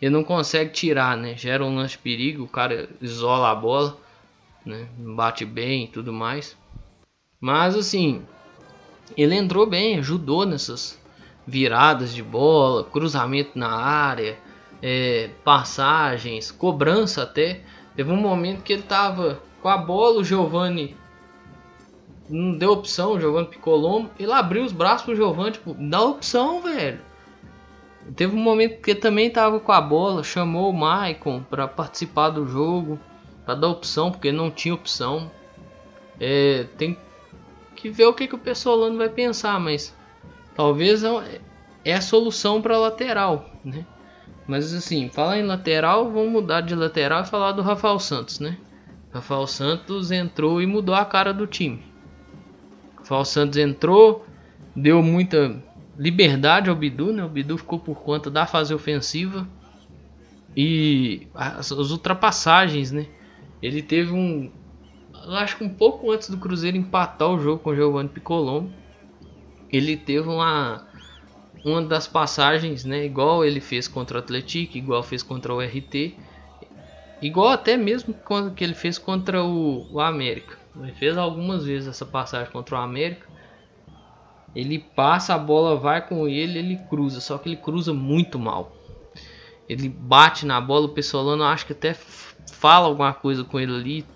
ele 0.00 0.10
não 0.10 0.22
consegue 0.22 0.72
tirar, 0.72 1.16
né? 1.16 1.36
Gera 1.36 1.64
um 1.64 1.74
lance 1.74 1.92
de 1.92 1.98
perigo, 1.98 2.44
o 2.44 2.48
cara 2.48 2.88
isola 3.00 3.50
a 3.50 3.54
bola, 3.54 3.96
né? 4.64 4.86
Bate 4.98 5.44
bem 5.44 5.84
e 5.84 5.88
tudo 5.88 6.12
mais. 6.12 6.54
Mas 7.40 7.74
assim, 7.74 8.22
ele 9.16 9.34
entrou 9.34 9.66
bem, 9.66 9.98
ajudou 9.98 10.44
nessas 10.44 11.00
viradas 11.46 12.14
de 12.14 12.22
bola, 12.22 12.84
cruzamento 12.84 13.58
na 13.58 13.70
área, 13.70 14.38
é, 14.88 15.30
passagens, 15.42 16.52
cobrança 16.52 17.24
até. 17.24 17.62
Teve 17.96 18.12
um 18.12 18.16
momento 18.16 18.62
que 18.62 18.72
ele 18.72 18.82
tava 18.82 19.42
com 19.60 19.68
a 19.68 19.76
bola, 19.76 20.20
o 20.20 20.24
Giovani 20.24 20.96
não 22.30 22.56
deu 22.56 22.70
opção, 22.70 23.14
o 23.14 23.20
Giovani 23.20 23.48
Picolombo, 23.48 24.10
ele 24.16 24.30
abriu 24.30 24.62
os 24.62 24.70
braços 24.70 25.04
pro 25.04 25.16
Giovani, 25.16 25.52
tipo, 25.52 25.74
dá 25.74 26.02
opção, 26.02 26.62
velho. 26.62 27.00
Teve 28.14 28.36
um 28.36 28.38
momento 28.38 28.80
que 28.80 28.94
também 28.94 29.28
tava 29.28 29.58
com 29.58 29.72
a 29.72 29.80
bola, 29.80 30.22
chamou 30.22 30.70
o 30.70 30.72
Maicon 30.72 31.42
para 31.42 31.66
participar 31.66 32.30
do 32.30 32.46
jogo, 32.46 32.96
para 33.44 33.56
dar 33.56 33.68
opção, 33.68 34.12
porque 34.12 34.30
não 34.30 34.52
tinha 34.52 34.72
opção. 34.72 35.28
É, 36.20 36.64
tem 36.78 36.96
que 37.74 37.90
ver 37.90 38.06
o 38.06 38.14
que, 38.14 38.28
que 38.28 38.36
o 38.36 38.38
Pessolano 38.38 38.96
vai 38.96 39.08
pensar, 39.08 39.58
mas 39.58 39.92
talvez 40.54 41.02
é, 41.02 41.40
é 41.84 41.94
a 41.94 42.00
solução 42.00 42.62
para 42.62 42.78
lateral, 42.78 43.50
né? 43.64 43.84
Mas 44.46 44.72
assim, 44.72 45.08
falar 45.08 45.38
em 45.38 45.42
lateral, 45.42 46.10
vamos 46.10 46.30
mudar 46.30 46.60
de 46.60 46.74
lateral 46.74 47.22
e 47.22 47.26
falar 47.26 47.52
do 47.52 47.62
Rafael 47.62 47.98
Santos, 47.98 48.38
né? 48.38 48.56
Rafael 49.12 49.46
Santos 49.46 50.10
entrou 50.10 50.62
e 50.62 50.66
mudou 50.66 50.94
a 50.94 51.04
cara 51.04 51.32
do 51.32 51.46
time. 51.46 51.82
Rafael 52.98 53.24
Santos 53.24 53.58
entrou, 53.58 54.24
deu 54.74 55.02
muita 55.02 55.60
liberdade 55.98 56.70
ao 56.70 56.76
Bidu, 56.76 57.12
né? 57.12 57.24
O 57.24 57.28
Bidu 57.28 57.58
ficou 57.58 57.78
por 57.78 58.00
conta 58.00 58.30
da 58.30 58.46
fase 58.46 58.72
ofensiva 58.72 59.48
e 60.56 61.26
as, 61.34 61.72
as 61.72 61.90
ultrapassagens, 61.90 62.92
né? 62.92 63.06
Ele 63.62 63.82
teve 63.82 64.12
um, 64.12 64.50
acho 65.34 65.56
que 65.56 65.64
um 65.64 65.68
pouco 65.68 66.10
antes 66.12 66.30
do 66.30 66.36
Cruzeiro 66.36 66.76
empatar 66.76 67.28
o 67.28 67.40
jogo 67.40 67.62
com 67.62 67.70
o 67.70 67.74
Giovanni 67.74 68.08
Piccolombo, 68.08 68.70
ele 69.70 69.96
teve 69.96 70.28
uma 70.28 70.85
uma 71.64 71.82
das 71.82 72.06
passagens, 72.06 72.84
né, 72.84 73.04
igual 73.04 73.44
ele 73.44 73.60
fez 73.60 73.88
contra 73.88 74.18
o 74.18 74.20
Atlético, 74.20 74.76
igual 74.76 75.02
fez 75.02 75.22
contra 75.22 75.52
o 75.52 75.60
RT, 75.60 76.14
igual 77.20 77.48
até 77.48 77.76
mesmo 77.76 78.14
que 78.54 78.62
ele 78.62 78.74
fez 78.74 78.98
contra 78.98 79.42
o, 79.42 79.86
o 79.90 80.00
América. 80.00 80.56
Ele 80.78 80.92
fez 80.92 81.16
algumas 81.16 81.64
vezes 81.64 81.88
essa 81.88 82.04
passagem 82.04 82.52
contra 82.52 82.76
o 82.76 82.80
América. 82.80 83.26
Ele 84.54 84.78
passa 84.78 85.34
a 85.34 85.38
bola, 85.38 85.76
vai 85.76 86.06
com 86.06 86.28
ele, 86.28 86.58
ele 86.58 86.76
cruza, 86.88 87.20
só 87.20 87.36
que 87.38 87.48
ele 87.48 87.56
cruza 87.56 87.92
muito 87.92 88.38
mal. 88.38 88.72
Ele 89.68 89.88
bate 89.88 90.46
na 90.46 90.60
bola, 90.60 90.86
o 90.86 90.90
Pessolano 90.90 91.42
acho 91.44 91.66
que 91.66 91.72
até 91.72 91.94
fala 91.94 92.86
alguma 92.86 93.12
coisa 93.12 93.42
com 93.42 93.58
ele 93.58 93.74
ali, 93.74 94.06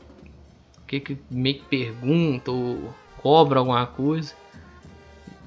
que, 0.87 1.01
que 1.01 1.19
meio 1.31 1.57
que 1.57 1.65
pergunta 1.65 2.51
ou 2.51 2.95
cobra 3.19 3.59
alguma 3.59 3.87
coisa 3.87 4.35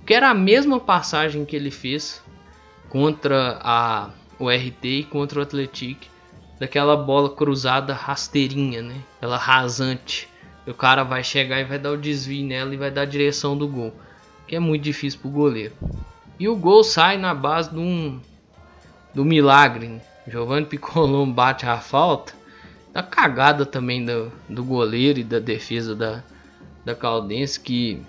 que 0.06 0.14
era 0.14 0.30
a 0.30 0.34
mesma 0.34 0.80
passagem 0.80 1.46
que 1.46 1.56
ele 1.56 1.72
fez 1.72 2.22
contra 2.90 3.60
a, 3.62 4.10
o 4.38 4.50
RT 4.50 4.86
e 4.86 5.04
contra 5.04 5.40
o 5.40 5.44
Atlético, 5.44 6.06
daquela 6.60 6.96
bola 6.96 7.30
cruzada 7.30 7.94
rasteirinha, 7.94 8.82
né? 8.82 8.96
Ela 9.22 9.38
rasante. 9.38 10.30
O 10.66 10.74
cara 10.74 11.04
vai 11.04 11.24
chegar 11.24 11.60
e 11.60 11.66
vai 11.66 11.78
dar 11.78 11.92
o 11.92 11.98
desvio 11.98 12.46
nela 12.46 12.74
e 12.74 12.78
vai 12.78 12.92
dar 12.92 13.02
a 13.02 13.06
direção 13.06 13.58
do 13.58 13.68
gol, 13.68 13.94
que 14.48 14.56
é 14.56 14.60
muito 14.60 14.84
difícil 14.84 15.20
pro 15.20 15.30
goleiro. 15.30 15.74
E 16.40 16.48
o 16.48 16.56
gol 16.56 16.84
sai 16.84 17.18
na 17.18 17.34
base 17.34 17.70
de 17.70 17.80
um 17.80 18.20
do 19.14 19.26
milagre. 19.26 19.88
Né? 19.88 20.02
Giovanni 20.28 20.66
Piccolom 20.66 21.30
bate 21.32 21.66
a 21.66 21.78
falta. 21.80 22.34
Da 22.94 23.02
cagada 23.02 23.66
também 23.66 24.06
do, 24.06 24.32
do 24.48 24.64
goleiro 24.64 25.20
e 25.20 25.24
da 25.24 25.40
defesa 25.40 25.96
da, 25.96 26.24
da 26.86 26.94
Caldense 26.94 27.60
que 27.60 28.02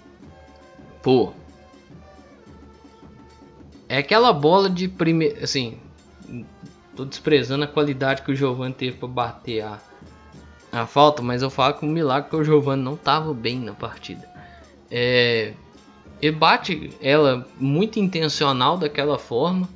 pô, 1.02 1.32
é 3.88 3.98
aquela 3.98 4.32
bola 4.32 4.68
de 4.68 4.88
primeiro. 4.88 5.42
Assim. 5.42 5.78
Tô 6.96 7.04
desprezando 7.04 7.64
a 7.64 7.66
qualidade 7.66 8.22
que 8.22 8.30
o 8.30 8.36
Giovanni 8.36 8.72
teve 8.72 8.96
para 8.96 9.08
bater 9.08 9.62
a, 9.62 9.80
a 10.70 10.86
falta, 10.86 11.22
mas 11.22 11.42
eu 11.42 11.50
falo 11.50 11.74
que 11.74 11.84
o 11.84 11.88
milagre 11.88 12.30
que 12.30 12.36
o 12.36 12.44
Giovanni 12.44 12.82
não 12.82 12.96
tava 12.96 13.34
bem 13.34 13.58
na 13.58 13.72
partida. 13.72 14.28
É, 14.90 15.54
ele 16.22 16.36
bate 16.36 16.92
ela 17.02 17.46
muito 17.58 17.98
intencional 17.98 18.78
daquela 18.78 19.18
forma, 19.18 19.68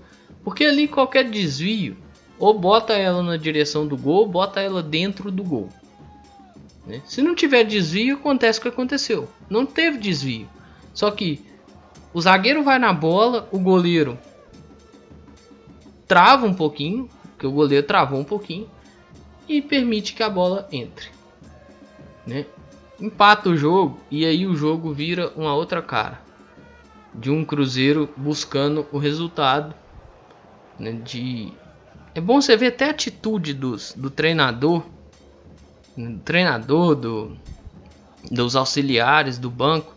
porque 0.45 0.65
ali 0.65 0.87
qualquer 0.87 1.29
desvio 1.29 1.97
ou 2.39 2.59
bota 2.59 2.93
ela 2.95 3.23
na 3.23 3.37
direção 3.37 3.87
do 3.87 3.97
gol, 3.97 4.21
ou 4.21 4.29
bota 4.29 4.61
ela 4.61 4.83
dentro 4.83 5.31
do 5.31 5.43
gol. 5.43 5.69
Né? 6.87 7.03
Se 7.05 7.21
não 7.21 7.35
tiver 7.35 7.65
desvio, 7.65 8.17
acontece 8.17 8.59
o 8.59 8.63
que 8.63 8.69
aconteceu. 8.69 9.29
Não 9.51 9.67
teve 9.67 9.99
desvio. 9.99 10.49
Só 10.95 11.11
que 11.11 11.45
o 12.13 12.21
zagueiro 12.21 12.63
vai 12.63 12.79
na 12.79 12.93
bola, 12.93 13.49
o 13.53 13.59
goleiro 13.59 14.19
trava 16.07 16.47
um 16.47 16.55
pouquinho, 16.55 17.09
que 17.39 17.47
o 17.47 17.53
goleiro 17.53 17.87
travou 17.87 18.19
um 18.19 18.25
pouquinho 18.25 18.69
e 19.49 19.61
permite 19.61 20.15
que 20.15 20.23
a 20.23 20.31
bola 20.31 20.67
entre, 20.73 21.09
né? 22.27 22.47
Empata 23.01 23.49
o 23.49 23.57
jogo 23.57 24.01
e 24.11 24.27
aí 24.27 24.47
o 24.47 24.57
jogo 24.57 24.93
vira 24.93 25.33
uma 25.37 25.55
outra 25.55 25.81
cara 25.81 26.21
de 27.15 27.31
um 27.31 27.45
Cruzeiro 27.45 28.09
buscando 28.17 28.87
o 28.93 28.99
resultado, 28.99 29.75
né? 30.79 30.93
De 30.93 31.53
é 32.15 32.21
bom 32.21 32.41
você 32.41 32.57
ver 32.57 32.69
até 32.69 32.87
a 32.87 32.91
atitude 32.91 33.55
dos, 33.55 33.93
do 33.93 34.11
treinador, 34.11 34.83
do 35.97 36.19
treinador 36.19 36.97
do, 36.97 37.37
dos 38.31 38.57
auxiliares 38.57 39.39
do 39.39 39.51
banco 39.51 39.95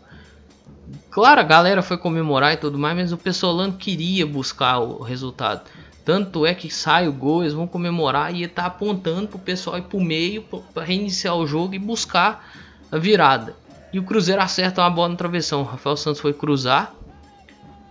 Claro, 1.12 1.42
a 1.42 1.44
galera 1.44 1.82
foi 1.82 1.98
comemorar 1.98 2.54
e 2.54 2.56
tudo 2.56 2.78
mais, 2.78 2.96
mas 2.96 3.12
o 3.12 3.18
Pessolano 3.18 3.74
queria 3.74 4.26
buscar 4.26 4.78
o 4.78 5.02
resultado. 5.02 5.60
Tanto 6.06 6.46
é 6.46 6.54
que 6.54 6.70
sai 6.70 7.06
o 7.06 7.12
gol, 7.12 7.42
eles 7.42 7.52
vão 7.52 7.66
comemorar 7.66 8.34
e 8.34 8.48
tá 8.48 8.64
apontando 8.64 9.28
pro 9.28 9.38
pessoal 9.38 9.76
ir 9.76 9.82
pro 9.82 10.00
meio 10.00 10.42
para 10.72 10.82
reiniciar 10.82 11.36
o 11.36 11.46
jogo 11.46 11.74
e 11.74 11.78
buscar 11.78 12.50
a 12.90 12.96
virada. 12.96 13.54
E 13.92 13.98
o 13.98 14.04
Cruzeiro 14.04 14.40
acerta 14.40 14.80
uma 14.80 14.88
bola 14.88 15.10
no 15.10 15.16
travessão. 15.16 15.60
O 15.60 15.64
Rafael 15.64 15.98
Santos 15.98 16.18
foi 16.18 16.32
cruzar 16.32 16.94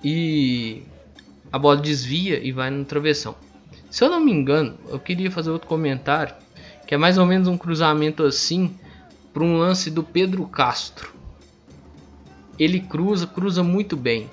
e 0.03 0.81
a 1.51 1.59
bola 1.59 1.77
desvia 1.77 2.43
e 2.43 2.51
vai 2.51 2.71
no 2.71 2.83
travessão. 2.85 3.35
Se 3.91 4.03
eu 4.03 4.09
não 4.09 4.19
me 4.19 4.31
engano, 4.31 4.73
eu 4.89 4.97
queria 4.97 5.29
fazer 5.29 5.51
outro 5.51 5.67
comentário, 5.67 6.33
que 6.87 6.95
é 6.95 6.97
mais 6.97 7.19
ou 7.19 7.27
menos 7.27 7.47
um 7.47 7.55
cruzamento 7.55 8.23
assim 8.23 8.75
para 9.31 9.43
um 9.43 9.59
lance 9.59 9.91
do 9.91 10.01
Pedro 10.01 10.43
Castro 10.47 11.20
ele 12.63 12.79
cruza, 12.79 13.25
cruza 13.25 13.63
muito 13.63 13.97
bem. 13.97 14.29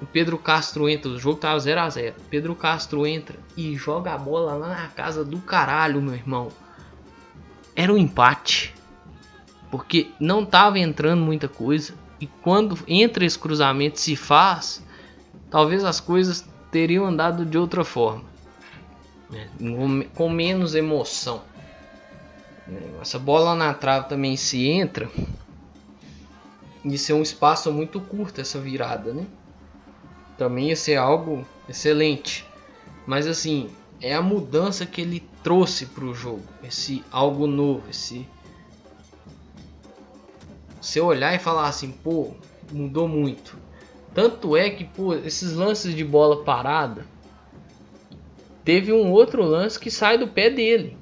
O 0.00 0.06
Pedro 0.06 0.38
Castro 0.38 0.88
entra, 0.88 1.10
o 1.10 1.18
jogo 1.18 1.40
tava 1.40 1.58
0 1.58 1.80
a 1.80 1.90
0 1.90 2.14
Pedro 2.30 2.54
Castro 2.54 3.04
entra 3.04 3.36
e 3.56 3.74
joga 3.74 4.12
a 4.12 4.18
bola 4.18 4.54
lá 4.54 4.68
na 4.68 4.86
casa 4.86 5.24
do 5.24 5.40
caralho, 5.40 6.00
meu 6.00 6.14
irmão. 6.14 6.50
Era 7.74 7.92
um 7.92 7.96
empate. 7.98 8.72
Porque 9.72 10.12
não 10.20 10.46
tava 10.46 10.78
entrando 10.78 11.22
muita 11.22 11.48
coisa. 11.48 11.94
E 12.20 12.28
quando 12.28 12.78
entra 12.86 13.24
esse 13.24 13.38
cruzamento 13.38 13.98
se 13.98 14.14
faz, 14.14 14.80
talvez 15.50 15.82
as 15.82 15.98
coisas 15.98 16.46
teriam 16.70 17.04
andado 17.06 17.44
de 17.44 17.58
outra 17.58 17.82
forma. 17.82 18.24
Né? 19.28 19.48
Com 20.14 20.28
menos 20.28 20.76
emoção. 20.76 21.42
Essa 23.00 23.18
bola 23.18 23.56
na 23.56 23.74
trave 23.74 24.08
também 24.08 24.36
se 24.36 24.64
entra 24.68 25.10
ia 26.84 26.98
ser 26.98 27.12
um 27.12 27.22
espaço 27.22 27.72
muito 27.72 28.00
curto 28.00 28.40
essa 28.40 28.58
virada, 28.58 29.12
né? 29.12 29.26
Também 30.36 30.68
ia 30.68 30.76
ser 30.76 30.96
algo 30.96 31.46
excelente. 31.68 32.46
Mas 33.06 33.26
assim, 33.26 33.70
é 34.00 34.14
a 34.14 34.22
mudança 34.22 34.84
que 34.86 35.00
ele 35.00 35.22
trouxe 35.42 35.86
para 35.86 36.04
o 36.04 36.14
jogo, 36.14 36.42
esse 36.62 37.04
algo 37.10 37.46
novo, 37.46 37.82
esse 37.90 38.26
você 40.82 41.00
olhar 41.00 41.32
e 41.32 41.38
falar 41.38 41.68
assim, 41.68 41.92
pô, 41.92 42.32
mudou 42.72 43.06
muito. 43.06 43.56
Tanto 44.12 44.56
é 44.56 44.68
que, 44.68 44.84
pô, 44.84 45.14
esses 45.14 45.54
lances 45.54 45.94
de 45.94 46.04
bola 46.04 46.42
parada, 46.42 47.06
teve 48.64 48.92
um 48.92 49.10
outro 49.12 49.44
lance 49.44 49.78
que 49.78 49.90
sai 49.90 50.18
do 50.18 50.26
pé 50.26 50.50
dele. 50.50 50.98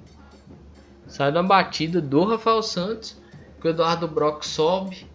Sai 1.06 1.32
da 1.32 1.42
batida 1.42 2.00
do 2.00 2.25
Rafael 2.25 2.62
Santos, 2.62 3.16
que 3.58 3.66
o 3.66 3.70
Eduardo 3.70 4.06
Brock 4.06 4.44
sobe, 4.44 5.06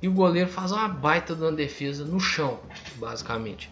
e 0.00 0.08
o 0.08 0.12
goleiro 0.12 0.48
faz 0.48 0.70
uma 0.70 0.88
baita 0.88 1.34
de 1.34 1.42
uma 1.42 1.52
defesa 1.52 2.04
no 2.04 2.20
chão, 2.20 2.60
basicamente. 2.96 3.70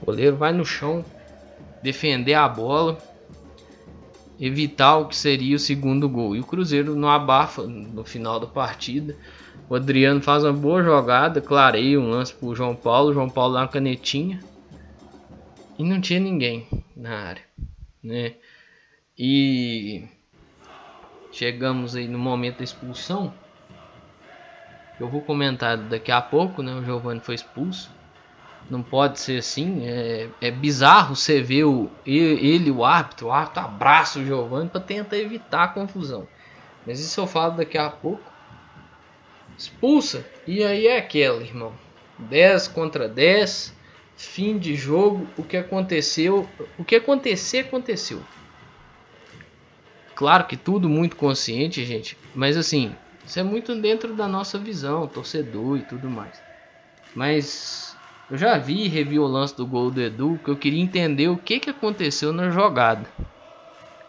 O 0.00 0.06
goleiro 0.06 0.36
vai 0.36 0.52
no 0.52 0.64
chão 0.64 1.04
defender 1.82 2.34
a 2.34 2.48
bola, 2.48 2.98
evitar 4.40 4.96
o 4.96 5.08
que 5.08 5.16
seria 5.16 5.56
o 5.56 5.58
segundo 5.58 6.08
gol. 6.08 6.34
E 6.34 6.40
o 6.40 6.44
Cruzeiro 6.44 6.96
não 6.96 7.08
abafa 7.08 7.62
no 7.62 8.02
final 8.02 8.40
da 8.40 8.46
partida. 8.46 9.16
O 9.68 9.74
Adriano 9.74 10.22
faz 10.22 10.42
uma 10.42 10.52
boa 10.52 10.82
jogada, 10.82 11.40
clareia 11.40 12.00
um 12.00 12.10
lance 12.10 12.32
pro 12.32 12.54
João 12.54 12.74
Paulo. 12.74 13.12
João 13.12 13.28
Paulo 13.28 13.54
dá 13.54 13.60
uma 13.60 13.68
canetinha. 13.68 14.40
E 15.78 15.84
não 15.84 16.00
tinha 16.00 16.20
ninguém 16.20 16.66
na 16.96 17.10
área, 17.10 17.42
né? 18.02 18.34
E 19.18 20.04
chegamos 21.30 21.94
aí 21.94 22.08
no 22.08 22.18
momento 22.18 22.58
da 22.58 22.64
expulsão 22.64 23.32
eu 25.02 25.08
vou 25.08 25.20
comentar 25.20 25.76
daqui 25.76 26.12
a 26.12 26.22
pouco, 26.22 26.62
né? 26.62 26.72
O 26.74 26.84
Giovanni 26.84 27.18
foi 27.18 27.34
expulso. 27.34 27.90
Não 28.70 28.84
pode 28.84 29.18
ser 29.18 29.38
assim. 29.38 29.84
É, 29.84 30.28
é 30.40 30.48
bizarro 30.48 31.16
você 31.16 31.42
ver 31.42 31.64
o, 31.64 31.90
ele, 32.06 32.70
o 32.70 32.84
árbitro, 32.84 33.26
o 33.26 33.32
árbitro 33.32 33.64
abraça 33.64 34.20
o 34.20 34.24
Giovanni 34.24 34.68
para 34.68 34.80
tentar 34.80 35.18
evitar 35.18 35.64
a 35.64 35.68
confusão. 35.68 36.28
Mas 36.86 37.00
isso 37.00 37.20
eu 37.20 37.26
falo 37.26 37.56
daqui 37.56 37.76
a 37.76 37.90
pouco. 37.90 38.22
Expulsa. 39.58 40.24
E 40.46 40.62
aí 40.62 40.86
é 40.86 40.98
aquela, 40.98 41.42
irmão. 41.42 41.72
10 42.16 42.68
contra 42.68 43.08
10. 43.08 43.74
Fim 44.16 44.56
de 44.56 44.76
jogo. 44.76 45.26
O 45.36 45.42
que 45.42 45.56
aconteceu. 45.56 46.48
O 46.78 46.84
que 46.84 46.94
acontecer, 46.94 47.58
aconteceu. 47.58 48.22
Claro 50.14 50.44
que 50.44 50.56
tudo 50.56 50.88
muito 50.88 51.16
consciente, 51.16 51.84
gente. 51.84 52.16
Mas 52.32 52.56
assim, 52.56 52.94
isso 53.24 53.38
é 53.40 53.42
muito 53.42 53.74
dentro 53.80 54.14
da 54.14 54.28
nossa 54.28 54.58
visão, 54.58 55.08
torcedor 55.08 55.78
e 55.78 55.82
tudo 55.84 56.10
mais. 56.10 56.42
Mas 57.14 57.98
Eu 58.30 58.38
já 58.38 58.58
vi 58.58 58.84
e 58.84 58.88
revi 58.88 59.18
o 59.18 59.26
lance 59.26 59.56
do 59.56 59.66
gol 59.66 59.90
do 59.90 60.00
Edu, 60.00 60.38
que 60.44 60.50
eu 60.50 60.58
queria 60.58 60.82
entender 60.82 61.28
o 61.28 61.38
que, 61.38 61.60
que 61.60 61.70
aconteceu 61.70 62.32
na 62.32 62.50
jogada. 62.50 63.12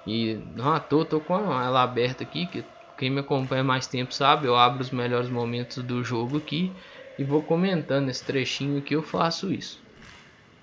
E 0.05 0.35
não 0.55 0.73
à 0.73 0.79
toa, 0.79 1.05
tô 1.05 1.19
com 1.21 1.35
ela 1.35 1.83
aberta 1.83 2.23
aqui, 2.23 2.47
que 2.47 2.65
quem 2.97 3.09
me 3.09 3.19
acompanha 3.19 3.63
mais 3.63 3.87
tempo 3.87 4.13
sabe, 4.13 4.47
eu 4.47 4.55
abro 4.55 4.81
os 4.81 4.91
melhores 4.91 5.29
momentos 5.29 5.83
do 5.83 6.03
jogo 6.03 6.37
aqui 6.37 6.73
e 7.17 7.23
vou 7.23 7.43
comentando 7.43 8.09
esse 8.09 8.23
trechinho 8.25 8.81
que 8.81 8.95
eu 8.95 9.03
faço 9.03 9.51
isso, 9.51 9.83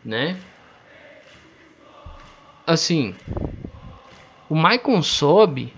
né? 0.04 0.40
Assim, 2.66 3.14
o 4.48 4.54
Maicon 4.54 5.02
sobe, 5.02 5.72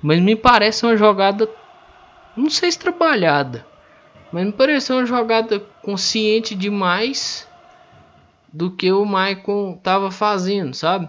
mas 0.00 0.20
me 0.20 0.36
parece 0.36 0.84
uma 0.84 0.96
jogada, 0.96 1.48
não 2.36 2.50
sei 2.50 2.70
se 2.70 2.78
trabalhada, 2.78 3.66
mas 4.32 4.46
me 4.46 4.52
pareceu 4.52 4.96
uma 4.96 5.06
jogada 5.06 5.60
consciente 5.82 6.54
demais 6.54 7.48
do 8.52 8.70
que 8.70 8.92
o 8.92 9.04
Maicon 9.04 9.76
tava 9.76 10.10
fazendo, 10.10 10.74
sabe? 10.74 11.08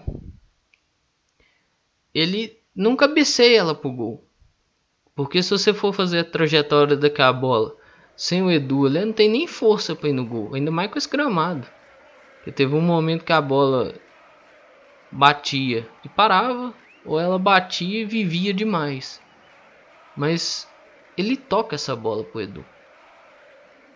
Ele 2.14 2.58
não 2.76 2.96
cabeceia 2.96 3.60
ela 3.60 3.76
pro 3.76 3.92
gol. 3.92 4.28
Porque 5.16 5.44
se 5.44 5.52
você 5.52 5.74
for 5.74 5.94
fazer 5.94 6.20
a 6.20 6.24
trajetória 6.24 6.98
daquela 6.98 7.34
bola 7.34 7.76
sem 8.16 8.42
o 8.42 8.52
Edu, 8.52 8.88
ele 8.88 9.06
não 9.06 9.14
tem 9.14 9.30
nem 9.30 9.48
força 9.48 9.96
para 9.96 10.10
ir 10.10 10.14
no 10.14 10.26
gol. 10.26 10.54
Ainda 10.54 10.72
mais 10.72 10.92
com 10.92 10.98
esse 10.98 11.10
gramado. 11.10 11.68
Porque 12.38 12.52
teve 12.52 12.76
um 12.76 12.82
momento 12.82 13.24
que 13.24 13.34
a 13.34 13.42
bola 13.42 13.94
batia 15.12 15.88
e 16.04 16.10
parava, 16.10 16.74
ou 17.06 17.20
ela 17.20 17.38
batia 17.38 18.02
e 18.02 18.06
vivia 18.06 18.54
demais. 18.54 19.22
Mas 20.16 20.68
ele 21.18 21.38
toca 21.38 21.76
essa 21.76 21.96
bola 21.96 22.24
pro 22.24 22.42
Edu. 22.42 22.66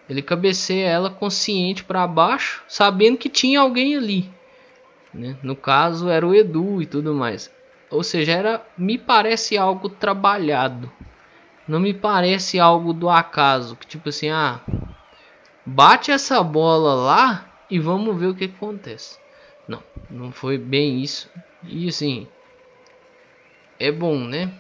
Ele 0.10 0.22
cabeceia 0.22 0.88
ela 0.88 1.10
consciente 1.10 1.84
para 1.84 2.08
baixo, 2.08 2.64
sabendo 2.68 3.18
que 3.18 3.30
tinha 3.30 3.60
alguém 3.60 3.96
ali. 3.96 4.30
Né? 5.14 5.38
No 5.44 5.56
caso 5.56 6.10
era 6.10 6.26
o 6.26 6.34
Edu 6.34 6.82
e 6.82 6.86
tudo 6.86 7.14
mais. 7.14 7.52
Ou 7.90 8.04
seja, 8.04 8.32
era 8.34 8.66
me 8.78 8.98
parece 8.98 9.58
algo 9.58 9.90
trabalhado. 9.90 10.92
Não 11.68 11.80
me 11.80 11.94
parece 11.94 12.60
algo 12.60 12.94
do 12.94 13.10
acaso, 13.10 13.76
que 13.76 13.86
tipo 13.86 14.08
assim, 14.08 14.30
ah, 14.30 14.62
bate 15.66 16.12
essa 16.12 16.42
bola 16.42 16.94
lá 16.94 17.46
e 17.70 17.78
vamos 17.78 18.18
ver 18.18 18.28
o 18.28 18.36
que 18.36 18.46
acontece. 18.46 19.20
Não, 19.68 19.84
não 20.10 20.32
foi 20.32 20.58
bem 20.58 21.02
isso. 21.02 21.30
E 21.64 21.90
assim, 21.90 22.26
é 23.78 23.92
bom, 23.92 24.18
né? 24.18 24.54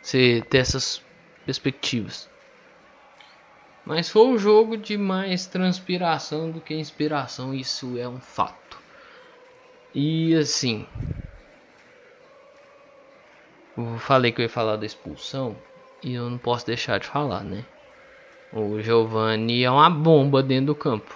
Você 0.00 0.42
ter 0.48 0.58
essas 0.58 1.03
perspectivas. 1.44 2.28
Mas 3.84 4.08
foi 4.08 4.26
um 4.26 4.38
jogo 4.38 4.76
de 4.78 4.96
mais 4.96 5.46
transpiração 5.46 6.50
do 6.50 6.60
que 6.60 6.74
inspiração, 6.74 7.52
isso 7.52 7.98
é 7.98 8.08
um 8.08 8.18
fato. 8.18 8.78
E 9.94 10.34
assim, 10.34 10.86
eu 13.76 13.98
falei 13.98 14.32
que 14.32 14.40
eu 14.40 14.44
ia 14.44 14.48
falar 14.48 14.76
da 14.76 14.86
expulsão 14.86 15.54
e 16.02 16.14
eu 16.14 16.30
não 16.30 16.38
posso 16.38 16.66
deixar 16.66 16.98
de 16.98 17.06
falar, 17.06 17.44
né? 17.44 17.62
O 18.52 18.80
Giovanni 18.80 19.64
é 19.64 19.70
uma 19.70 19.90
bomba 19.90 20.42
dentro 20.42 20.66
do 20.66 20.74
campo. 20.74 21.14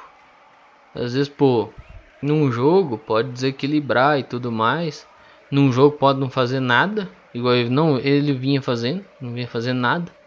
Às 0.94 1.14
vezes, 1.14 1.28
pô, 1.28 1.72
num 2.20 2.50
jogo 2.50 2.98
pode 2.98 3.30
desequilibrar 3.30 4.18
e 4.18 4.24
tudo 4.24 4.50
mais. 4.52 5.06
Num 5.50 5.72
jogo 5.72 5.96
pode 5.96 6.20
não 6.20 6.28
fazer 6.28 6.60
nada, 6.60 7.08
igual 7.32 7.54
ele, 7.54 7.70
não, 7.70 7.98
ele 7.98 8.32
vinha 8.32 8.60
fazendo, 8.60 9.04
não 9.20 9.32
vinha 9.32 9.46
fazendo 9.48 9.78
nada 9.78 10.17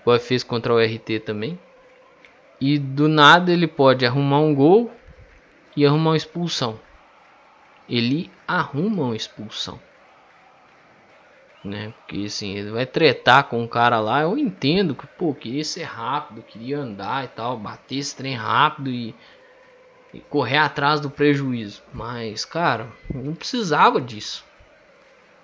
igual 0.00 0.18
fez 0.20 0.42
contra 0.42 0.72
o 0.72 0.78
RT 0.78 1.20
também. 1.24 1.58
E 2.60 2.78
do 2.78 3.08
nada 3.08 3.52
ele 3.52 3.66
pode 3.66 4.06
arrumar 4.06 4.40
um 4.40 4.54
gol 4.54 4.90
e 5.76 5.84
arrumar 5.84 6.10
uma 6.10 6.16
expulsão. 6.16 6.80
Ele 7.88 8.30
arruma 8.48 9.04
uma 9.04 9.16
expulsão. 9.16 9.78
Né? 11.62 11.92
Porque 11.98 12.24
assim, 12.26 12.56
ele 12.56 12.70
vai 12.70 12.86
tretar 12.86 13.44
com 13.44 13.62
o 13.62 13.68
cara 13.68 14.00
lá. 14.00 14.22
Eu 14.22 14.38
entendo 14.38 14.94
que, 14.94 15.06
pô, 15.06 15.34
queria 15.34 15.64
ser 15.64 15.82
rápido, 15.82 16.42
queria 16.42 16.78
andar 16.78 17.24
e 17.24 17.28
tal, 17.28 17.58
bater 17.58 17.98
esse 17.98 18.16
trem 18.16 18.34
rápido 18.34 18.90
e, 18.90 19.14
e 20.14 20.20
correr 20.20 20.58
atrás 20.58 21.00
do 21.00 21.10
prejuízo. 21.10 21.82
Mas, 21.92 22.44
cara, 22.44 22.88
não 23.12 23.34
precisava 23.34 24.00
disso. 24.00 24.44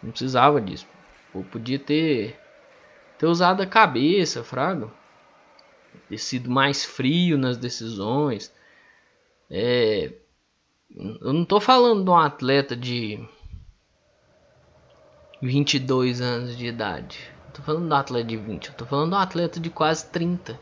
Não 0.03 0.11
precisava 0.11 0.61
disso. 0.61 0.87
Pô, 1.33 1.43
podia 1.43 1.79
ter 1.79 2.39
ter 3.23 3.29
usado 3.29 3.63
a 3.63 3.67
cabeça, 3.67 4.43
fraga. 4.43 4.91
Ter 6.09 6.19
sido 6.19 6.51
mais 6.51 6.85
frio 6.85 7.39
nas 7.39 7.57
decisões. 7.57 8.53
É, 9.49 10.13
eu 10.91 11.33
não 11.33 11.45
tô 11.45 11.61
falando 11.61 12.03
de 12.03 12.11
um 12.11 12.17
atleta 12.17 12.75
de 12.75 13.25
22 15.41 16.21
anos 16.21 16.59
de 16.59 16.67
idade. 16.67 17.33
Eu 17.47 17.53
tô 17.53 17.63
falando 17.63 17.87
de 17.87 17.95
um 17.95 17.97
atleta 17.97 18.27
de 18.27 18.37
20. 18.37 18.69
Eu 18.71 18.75
tô 18.75 18.87
falando 18.87 19.11
de 19.11 19.15
um 19.15 19.21
atleta 19.21 19.61
de 19.61 19.71
quase 19.71 20.05
30. 20.11 20.59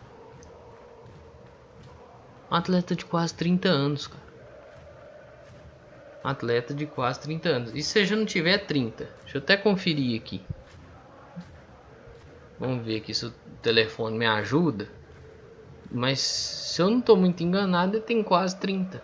Um 2.51 2.55
atleta 2.55 2.95
de 2.95 3.07
quase 3.07 3.33
30 3.33 3.69
anos, 3.71 4.07
cara. 4.07 4.23
Um 6.23 6.29
atleta 6.29 6.75
de 6.75 6.85
quase 6.85 7.21
30 7.21 7.49
anos. 7.49 7.73
E 7.75 7.83
se 7.83 8.05
já 8.05 8.15
não 8.15 8.27
tiver 8.27 8.59
30? 8.67 9.09
Deixa 9.23 9.39
eu 9.39 9.41
até 9.41 9.57
conferir 9.57 10.21
aqui. 10.21 10.45
Vamos 12.61 12.85
ver 12.85 12.99
aqui 12.99 13.15
se 13.15 13.25
o 13.25 13.33
telefone 13.63 14.19
me 14.19 14.27
ajuda. 14.27 14.87
Mas 15.91 16.21
se 16.21 16.83
eu 16.83 16.91
não 16.91 17.01
estou 17.01 17.17
muito 17.17 17.43
enganado, 17.43 18.01
tem 18.01 18.23
quase 18.23 18.57
30. 18.59 19.03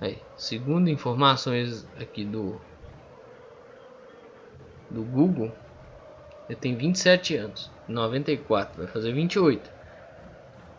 Aí, 0.00 0.22
segundo 0.36 0.88
informações 0.88 1.84
aqui 2.00 2.24
do 2.24 2.60
do 4.88 5.02
Google, 5.02 5.52
ele 6.48 6.56
tem 6.58 6.76
27 6.76 7.36
anos, 7.36 7.70
94, 7.88 8.78
vai 8.78 8.86
fazer 8.86 9.12
28. 9.12 9.68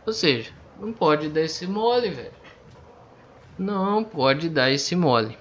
Ou 0.06 0.14
seja, 0.14 0.54
não 0.80 0.94
pode 0.94 1.28
dar 1.28 1.42
esse 1.42 1.68
mole, 1.68 2.10
velho. 2.10 2.32
Não 3.60 4.04
pode 4.04 4.50
dar 4.50 4.72
esse 4.72 4.96
mole. 4.96 5.38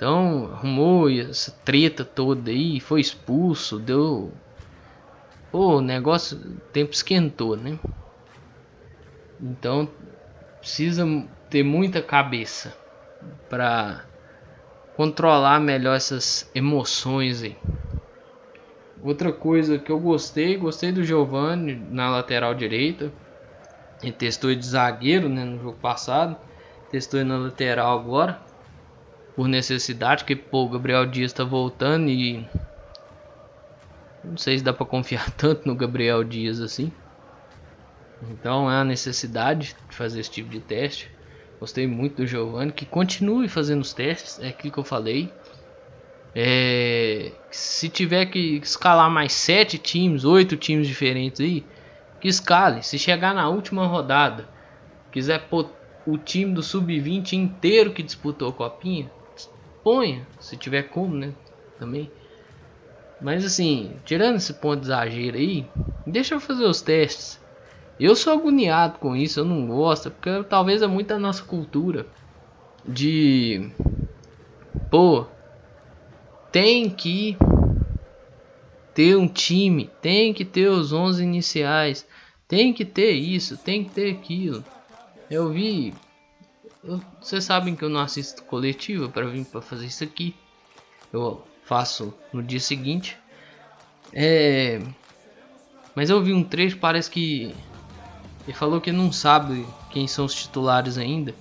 Então 0.00 0.48
arrumou 0.54 1.10
essa 1.10 1.52
treta 1.62 2.06
toda 2.06 2.50
aí, 2.50 2.80
foi 2.80 3.02
expulso, 3.02 3.78
deu. 3.78 4.32
Pô, 5.52 5.76
o 5.76 5.80
negócio, 5.82 6.38
o 6.38 6.72
tempo 6.72 6.92
esquentou, 6.92 7.54
né? 7.54 7.78
Então 9.38 9.86
precisa 10.58 11.04
ter 11.50 11.62
muita 11.62 12.00
cabeça 12.00 12.72
para 13.46 14.06
controlar 14.96 15.60
melhor 15.60 15.96
essas 15.96 16.48
emoções 16.54 17.42
aí. 17.42 17.54
Outra 19.02 19.30
coisa 19.30 19.78
que 19.78 19.92
eu 19.92 20.00
gostei, 20.00 20.56
gostei 20.56 20.92
do 20.92 21.04
Giovanni 21.04 21.74
na 21.74 22.08
lateral 22.08 22.54
direita. 22.54 23.12
Ele 24.02 24.12
testou 24.12 24.54
de 24.54 24.64
zagueiro 24.64 25.28
né, 25.28 25.44
no 25.44 25.58
jogo 25.58 25.76
passado, 25.76 26.38
testou 26.90 27.22
na 27.22 27.36
lateral 27.36 27.98
agora 27.98 28.48
por 29.40 29.48
necessidade, 29.48 30.26
que 30.26 30.36
pô, 30.36 30.64
o 30.64 30.68
Gabriel 30.68 31.06
Dias 31.06 31.32
está 31.32 31.42
voltando 31.42 32.10
e 32.10 32.46
não 34.22 34.36
sei 34.36 34.58
se 34.58 34.62
dá 34.62 34.70
para 34.70 34.84
confiar 34.84 35.30
tanto 35.32 35.66
no 35.66 35.74
Gabriel 35.74 36.22
Dias 36.22 36.60
assim. 36.60 36.92
Então 38.30 38.70
é 38.70 38.76
a 38.76 38.84
necessidade 38.84 39.74
de 39.88 39.96
fazer 39.96 40.20
esse 40.20 40.30
tipo 40.30 40.50
de 40.50 40.60
teste. 40.60 41.10
Gostei 41.58 41.86
muito 41.86 42.16
do 42.16 42.26
Giovanni, 42.26 42.70
que 42.70 42.84
continue 42.84 43.48
fazendo 43.48 43.80
os 43.80 43.94
testes, 43.94 44.38
é 44.40 44.48
aquilo 44.48 44.74
que 44.74 44.78
eu 44.78 44.84
falei. 44.84 45.32
É, 46.34 47.32
se 47.50 47.88
tiver 47.88 48.26
que 48.26 48.58
escalar 48.58 49.10
mais 49.10 49.32
sete 49.32 49.78
times, 49.78 50.22
oito 50.22 50.54
times 50.54 50.86
diferentes 50.86 51.40
aí, 51.40 51.64
que 52.20 52.28
escale. 52.28 52.82
Se 52.82 52.98
chegar 52.98 53.34
na 53.34 53.48
última 53.48 53.86
rodada, 53.86 54.46
quiser 55.10 55.48
pôr 55.48 55.70
o 56.06 56.18
time 56.18 56.52
do 56.52 56.62
sub-20 56.62 57.32
inteiro 57.32 57.94
que 57.94 58.02
disputou 58.02 58.50
a 58.50 58.52
copinha, 58.52 59.10
ponha, 59.82 60.26
se 60.38 60.56
tiver 60.56 60.84
como, 60.84 61.14
né? 61.14 61.32
Também. 61.78 62.10
Mas 63.20 63.44
assim, 63.44 63.92
tirando 64.04 64.36
esse 64.36 64.54
ponto 64.54 64.80
de 64.80 64.86
exagero 64.86 65.36
aí, 65.36 65.66
deixa 66.06 66.34
eu 66.34 66.40
fazer 66.40 66.64
os 66.64 66.80
testes. 66.80 67.40
Eu 67.98 68.16
sou 68.16 68.32
agoniado 68.32 68.98
com 68.98 69.14
isso, 69.14 69.40
eu 69.40 69.44
não 69.44 69.66
gosto, 69.66 70.10
porque 70.10 70.42
talvez 70.44 70.80
é 70.80 70.86
muito 70.86 71.08
da 71.08 71.18
nossa 71.18 71.42
cultura 71.44 72.06
de 72.86 73.70
pô, 74.90 75.26
tem 76.50 76.88
que 76.88 77.36
ter 78.94 79.16
um 79.16 79.28
time, 79.28 79.90
tem 80.00 80.32
que 80.32 80.44
ter 80.44 80.68
os 80.68 80.92
11 80.92 81.22
iniciais, 81.22 82.06
tem 82.48 82.72
que 82.72 82.84
ter 82.84 83.12
isso, 83.12 83.56
tem 83.56 83.84
que 83.84 83.90
ter 83.90 84.10
aquilo. 84.12 84.64
Eu 85.30 85.50
vi 85.50 85.94
vocês 86.82 87.44
sabem 87.44 87.76
que 87.76 87.84
eu 87.84 87.88
não 87.88 88.00
assisto 88.00 88.42
coletiva 88.44 89.08
para 89.08 89.26
vir 89.26 89.44
para 89.44 89.60
fazer 89.60 89.86
isso 89.86 90.02
aqui. 90.02 90.34
Eu 91.12 91.44
faço 91.64 92.14
no 92.32 92.42
dia 92.42 92.60
seguinte. 92.60 93.18
É, 94.12 94.80
mas 95.94 96.10
eu 96.10 96.22
vi 96.22 96.32
um 96.32 96.42
trecho, 96.42 96.78
parece 96.78 97.10
que 97.10 97.54
ele 98.46 98.56
falou 98.56 98.80
que 98.80 98.90
não 98.90 99.12
sabe 99.12 99.66
quem 99.90 100.08
são 100.08 100.24
os 100.24 100.34
titulares 100.34 100.96
ainda. 100.96 101.34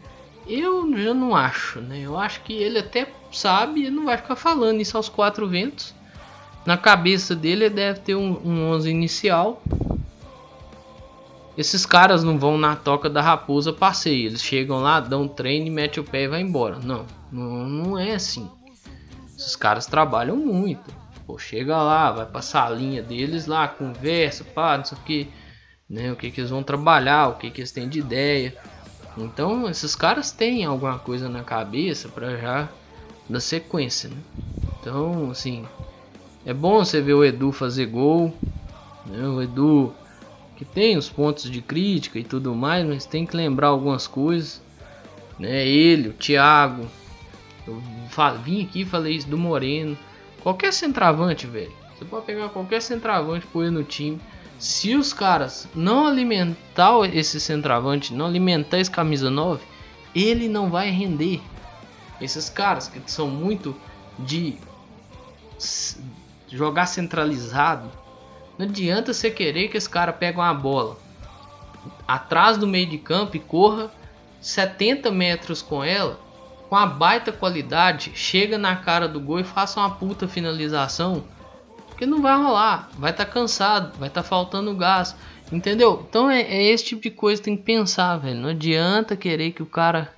Eu 0.47 0.91
já 0.97 1.13
não 1.13 1.36
acho, 1.36 1.80
né? 1.80 2.02
Eu 2.02 2.17
acho 2.17 2.41
que 2.41 2.54
ele 2.54 2.80
até 2.80 3.08
sabe 3.32 3.86
e 3.86 3.89
não 3.89 4.06
vai 4.06 4.17
ficar 4.17 4.36
falando 4.36 4.82
isso 4.82 4.97
aos 4.97 5.08
quatro 5.08 5.47
ventos. 5.47 5.93
Na 6.65 6.78
cabeça 6.78 7.36
dele 7.36 7.65
ele 7.65 7.75
deve 7.75 7.99
ter 8.02 8.15
um, 8.15 8.39
um 8.43 8.69
11 8.71 8.89
inicial. 8.89 9.62
Esses 11.57 11.85
caras 11.85 12.23
não 12.23 12.39
vão 12.39 12.57
na 12.57 12.75
toca 12.75 13.09
da 13.09 13.21
raposa 13.21 13.73
passeio. 13.73 14.27
Eles 14.27 14.41
chegam 14.41 14.79
lá, 14.79 14.99
dão 14.99 15.27
treino 15.27 15.67
e 15.67 15.69
metem 15.69 16.01
o 16.01 16.05
pé 16.05 16.23
e 16.23 16.27
vai 16.27 16.41
embora. 16.41 16.79
Não, 16.79 17.05
não, 17.31 17.67
não 17.67 17.99
é 17.99 18.13
assim. 18.13 18.49
Esses 19.38 19.55
caras 19.55 19.85
trabalham 19.85 20.38
muito. 20.38 20.93
Pô, 21.25 21.38
chega 21.38 21.77
lá, 21.77 22.12
vai 22.12 22.25
passar 22.25 22.65
a 22.65 22.69
linha 22.69 23.03
deles 23.03 23.45
lá, 23.45 23.67
conversa, 23.67 24.43
pá, 24.43 24.77
não 24.77 24.85
sei 24.85 24.97
o 24.97 25.01
que, 25.01 25.27
né? 25.89 26.12
O 26.12 26.15
que, 26.15 26.31
que 26.31 26.41
eles 26.41 26.49
vão 26.49 26.63
trabalhar, 26.63 27.27
o 27.27 27.35
que, 27.35 27.51
que 27.51 27.62
eles 27.62 27.71
têm 27.71 27.88
de 27.88 27.99
ideia. 27.99 28.55
Então, 29.17 29.69
esses 29.69 29.95
caras 29.95 30.31
têm 30.31 30.65
alguma 30.65 30.97
coisa 30.97 31.29
na 31.29 31.43
cabeça 31.43 32.09
para 32.09 32.38
já 32.38 32.69
dar 33.29 33.39
sequência, 33.39 34.09
né? 34.09 34.17
Então, 34.79 35.29
assim, 35.29 35.65
é 36.45 36.53
bom 36.53 36.83
você 36.83 37.01
ver 37.01 37.13
o 37.13 37.23
Edu 37.23 37.51
fazer 37.51 37.85
gol, 37.85 38.33
né? 39.05 39.27
O 39.27 39.41
Edu 39.41 39.93
que 40.60 40.65
tem 40.65 40.98
os 40.98 41.08
pontos 41.08 41.50
de 41.50 41.62
crítica 41.62 42.19
e 42.19 42.24
tudo 42.24 42.54
mais, 42.54 42.86
mas 42.86 43.06
tem 43.06 43.26
que 43.26 43.34
lembrar 43.34 43.67
algumas 43.67 44.08
coisas, 44.08 44.62
né? 45.39 45.65
Ele, 45.65 46.10
o 46.10 46.13
Thiago, 46.13 46.86
eu 47.65 47.82
vim 48.43 48.65
aqui 48.65 48.82
e 48.82 48.86
falei 48.86 49.15
isso 49.15 49.30
do 49.30 49.38
Moreno. 49.38 49.98
Qualquer 50.43 50.74
centroavante, 50.74 51.48
velho. 51.48 51.72
Você 51.98 52.04
pode 52.04 52.26
pegar 52.26 52.50
qualquer 52.50 52.82
centroavante 52.82 53.45
e 53.45 53.48
pôr 53.48 53.72
no 53.72 53.86
time. 53.86 54.19
Se 54.60 54.95
os 54.95 55.13
caras 55.13 55.65
não 55.74 56.06
alimentar 56.06 57.06
esse 57.13 57.39
centroavante, 57.39 58.13
não 58.13 58.26
alimentar 58.26 58.80
esse 58.80 58.91
camisa 58.91 59.30
9, 59.30 59.63
ele 60.13 60.50
não 60.50 60.69
vai 60.69 60.89
render. 60.89 61.39
Esses 62.19 62.50
caras 62.50 62.89
que 62.89 63.00
são 63.10 63.30
muito 63.30 63.74
de 64.19 64.58
jogar 66.50 66.86
centralizado, 66.86 67.89
não 68.60 68.67
adianta 68.67 69.12
você 69.13 69.32
querer 69.32 69.69
que 69.69 69.78
esse 69.78 69.89
cara 69.89 70.13
pegue 70.13 70.38
uma 70.38 70.54
bola 70.54 70.98
atrás 72.08 72.58
do 72.58 72.67
meio 72.67 72.86
de 72.86 73.00
campo 73.00 73.38
e 73.38 73.39
corra 73.39 73.89
70 74.39 75.10
metros 75.10 75.63
com 75.63 75.84
ela 75.84 76.19
com 76.69 76.76
a 76.76 76.86
baita 76.86 77.32
qualidade, 77.32 78.12
chega 78.13 78.58
na 78.58 78.76
cara 78.76 79.08
do 79.08 79.19
gol 79.19 79.39
e 79.39 79.43
faça 79.43 79.80
uma 79.80 79.89
puta 79.89 80.28
finalização. 80.28 81.24
Porque 81.88 82.06
não 82.06 82.22
vai 82.22 82.38
rolar, 82.38 82.89
vai 82.98 83.10
estar 83.10 83.26
tá 83.26 83.32
cansado, 83.32 83.98
vai 83.98 84.08
estar 84.08 84.22
tá 84.22 84.28
faltando 84.28 84.76
gás, 84.76 85.15
entendeu? 85.52 86.06
Então 86.08 86.30
é, 86.30 86.41
é, 86.41 86.63
esse 86.67 86.86
tipo 86.86 87.02
de 87.02 87.10
coisa 87.10 87.41
que 87.41 87.45
tem 87.45 87.58
que 87.58 87.63
pensar, 87.63 88.17
velho. 88.17 88.39
Não 88.39 88.50
adianta 88.50 89.17
querer 89.17 89.52
que 89.52 89.63
o 89.63 89.65
cara 89.65 90.13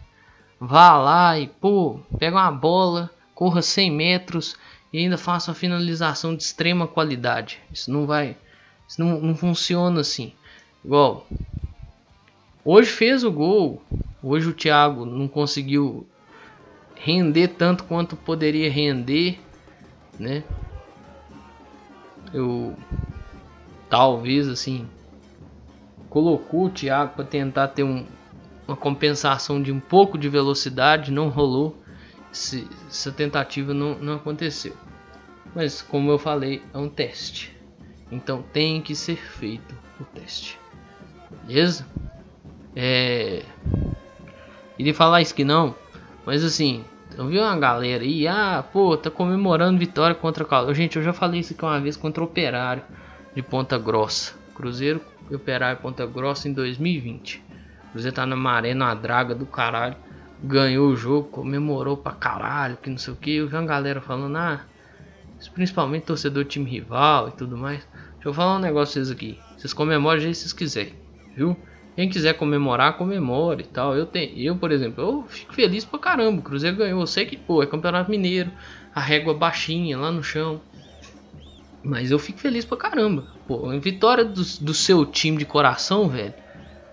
vá 0.59 0.97
lá 0.97 1.39
e, 1.39 1.47
pô, 1.47 2.01
pega 2.19 2.35
uma 2.35 2.51
bola, 2.51 3.09
corra 3.33 3.61
100 3.61 3.89
metros 3.91 4.57
e 4.91 4.99
ainda 4.99 5.17
faça 5.17 5.51
uma 5.51 5.55
finalização 5.55 6.35
de 6.35 6.43
extrema 6.43 6.87
qualidade. 6.87 7.59
Isso 7.71 7.91
não 7.91 8.05
vai, 8.05 8.35
isso 8.87 8.99
não, 8.99 9.19
não 9.21 9.35
funciona 9.35 10.01
assim. 10.01 10.33
Igual, 10.83 11.27
hoje 12.65 12.89
fez 12.89 13.23
o 13.23 13.31
gol, 13.31 13.81
hoje 14.21 14.49
o 14.49 14.53
Thiago 14.53 15.05
não 15.05 15.27
conseguiu 15.27 16.07
render 16.95 17.49
tanto 17.49 17.83
quanto 17.85 18.15
poderia 18.15 18.69
render, 18.69 19.39
né? 20.19 20.43
Eu 22.33 22.75
talvez 23.89 24.47
assim 24.47 24.87
colocou 26.09 26.65
o 26.65 26.69
Thiago 26.69 27.13
para 27.15 27.25
tentar 27.25 27.69
ter 27.69 27.83
um, 27.83 28.05
uma 28.67 28.75
compensação 28.75 29.61
de 29.61 29.71
um 29.71 29.79
pouco 29.79 30.17
de 30.17 30.27
velocidade, 30.27 31.11
não 31.11 31.29
rolou. 31.29 31.80
Esse, 32.31 32.67
essa 32.87 33.11
tentativa 33.11 33.73
não, 33.73 33.97
não 33.99 34.15
aconteceu. 34.15 34.75
Mas 35.53 35.81
como 35.81 36.11
eu 36.11 36.17
falei, 36.17 36.61
é 36.73 36.77
um 36.77 36.89
teste. 36.89 37.55
Então 38.11 38.41
tem 38.53 38.81
que 38.81 38.95
ser 38.95 39.17
feito 39.17 39.75
o 39.99 40.03
teste. 40.03 40.59
Beleza? 41.45 41.85
É. 42.75 43.43
Iria 44.77 44.93
falar 44.93 45.21
isso 45.21 45.35
que 45.35 45.43
não, 45.43 45.75
mas 46.25 46.43
assim, 46.43 46.83
eu 47.17 47.27
vi 47.27 47.37
uma 47.37 47.57
galera 47.57 48.03
aí, 48.03 48.27
ah, 48.27 48.63
pô, 48.71 48.97
tá 48.97 49.11
comemorando 49.11 49.77
vitória 49.77 50.15
contra 50.15 50.43
o 50.43 50.47
Calor. 50.47 50.73
Gente, 50.73 50.97
eu 50.97 51.03
já 51.03 51.13
falei 51.13 51.41
isso 51.41 51.53
aqui 51.53 51.63
uma 51.63 51.79
vez 51.79 51.97
contra 51.97 52.23
o 52.23 52.25
Operário 52.25 52.83
de 53.35 53.41
Ponta 53.41 53.77
Grossa. 53.77 54.33
Cruzeiro 54.55 55.01
e 55.29 55.35
Operário 55.35 55.81
Ponta 55.81 56.05
Grossa 56.05 56.47
em 56.47 56.53
2020. 56.53 57.43
O 57.89 57.91
Cruzeiro 57.91 58.15
tá 58.15 58.25
na 58.25 58.35
maré, 58.35 58.73
na 58.73 58.93
draga 58.93 59.35
do 59.35 59.45
caralho. 59.45 59.95
Ganhou 60.43 60.89
o 60.89 60.95
jogo, 60.95 61.29
comemorou 61.29 61.95
pra 61.95 62.13
caralho, 62.13 62.77
que 62.77 62.89
não 62.89 62.97
sei 62.97 63.13
o 63.13 63.17
que. 63.17 63.35
Eu 63.35 63.47
vi 63.47 63.55
uma 63.55 63.65
galera 63.65 64.01
falando, 64.01 64.35
ah, 64.37 64.61
principalmente 65.53 66.05
torcedor 66.05 66.43
do 66.43 66.49
time 66.49 66.69
rival 66.69 67.29
e 67.29 67.31
tudo 67.31 67.55
mais. 67.55 67.87
Deixa 68.13 68.29
eu 68.29 68.33
falar 68.33 68.57
um 68.57 68.59
negócio 68.59 68.93
vocês 68.93 69.11
aqui. 69.11 69.39
Vocês 69.57 69.73
comemorem 69.73 70.19
o 70.19 70.21
jeito 70.21 70.35
que 70.35 70.41
vocês 70.41 70.53
quiserem, 70.53 70.93
viu? 71.35 71.55
Quem 71.95 72.09
quiser 72.09 72.33
comemorar, 72.33 72.97
comemore 72.97 73.63
e 73.63 73.67
tal. 73.67 73.95
Eu, 73.95 74.05
tenho, 74.05 74.37
eu, 74.37 74.55
por 74.55 74.71
exemplo, 74.71 75.03
eu 75.03 75.25
fico 75.27 75.53
feliz 75.53 75.83
pra 75.83 75.99
caramba. 75.99 76.39
O 76.39 76.41
Cruzeiro 76.41 76.77
ganhou. 76.77 77.01
Eu 77.01 77.07
sei 77.07 77.25
que, 77.25 77.37
pô, 77.37 77.61
é 77.61 77.67
campeonato 77.67 78.09
mineiro. 78.09 78.51
A 78.95 79.01
régua 79.01 79.33
baixinha 79.33 79.97
lá 79.97 80.11
no 80.11 80.23
chão. 80.23 80.61
Mas 81.83 82.09
eu 82.09 82.17
fico 82.17 82.39
feliz 82.39 82.63
pra 82.63 82.77
caramba. 82.77 83.25
Pô, 83.47 83.69
a 83.69 83.77
vitória 83.77 84.23
do, 84.23 84.41
do 84.61 84.73
seu 84.73 85.05
time 85.05 85.37
de 85.37 85.45
coração, 85.45 86.07
velho. 86.07 86.33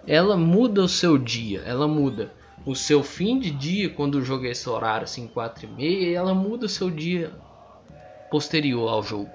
Ela 0.07 0.37
muda 0.37 0.83
o 0.83 0.89
seu 0.89 1.17
dia. 1.17 1.63
Ela 1.65 1.87
muda 1.87 2.33
o 2.65 2.75
seu 2.75 3.03
fim 3.03 3.39
de 3.39 3.51
dia 3.51 3.91
quando 3.91 4.17
o 4.17 4.25
jogo 4.25 4.47
é 4.47 4.51
esse 4.51 4.69
horário, 4.69 5.05
assim, 5.05 5.27
4 5.27 5.67
e 5.67 5.69
meia. 5.69 6.17
Ela 6.17 6.35
muda 6.35 6.67
o 6.67 6.69
seu 6.69 6.91
dia 6.91 7.33
posterior 8.31 8.89
ao 8.89 9.03
jogo. 9.03 9.31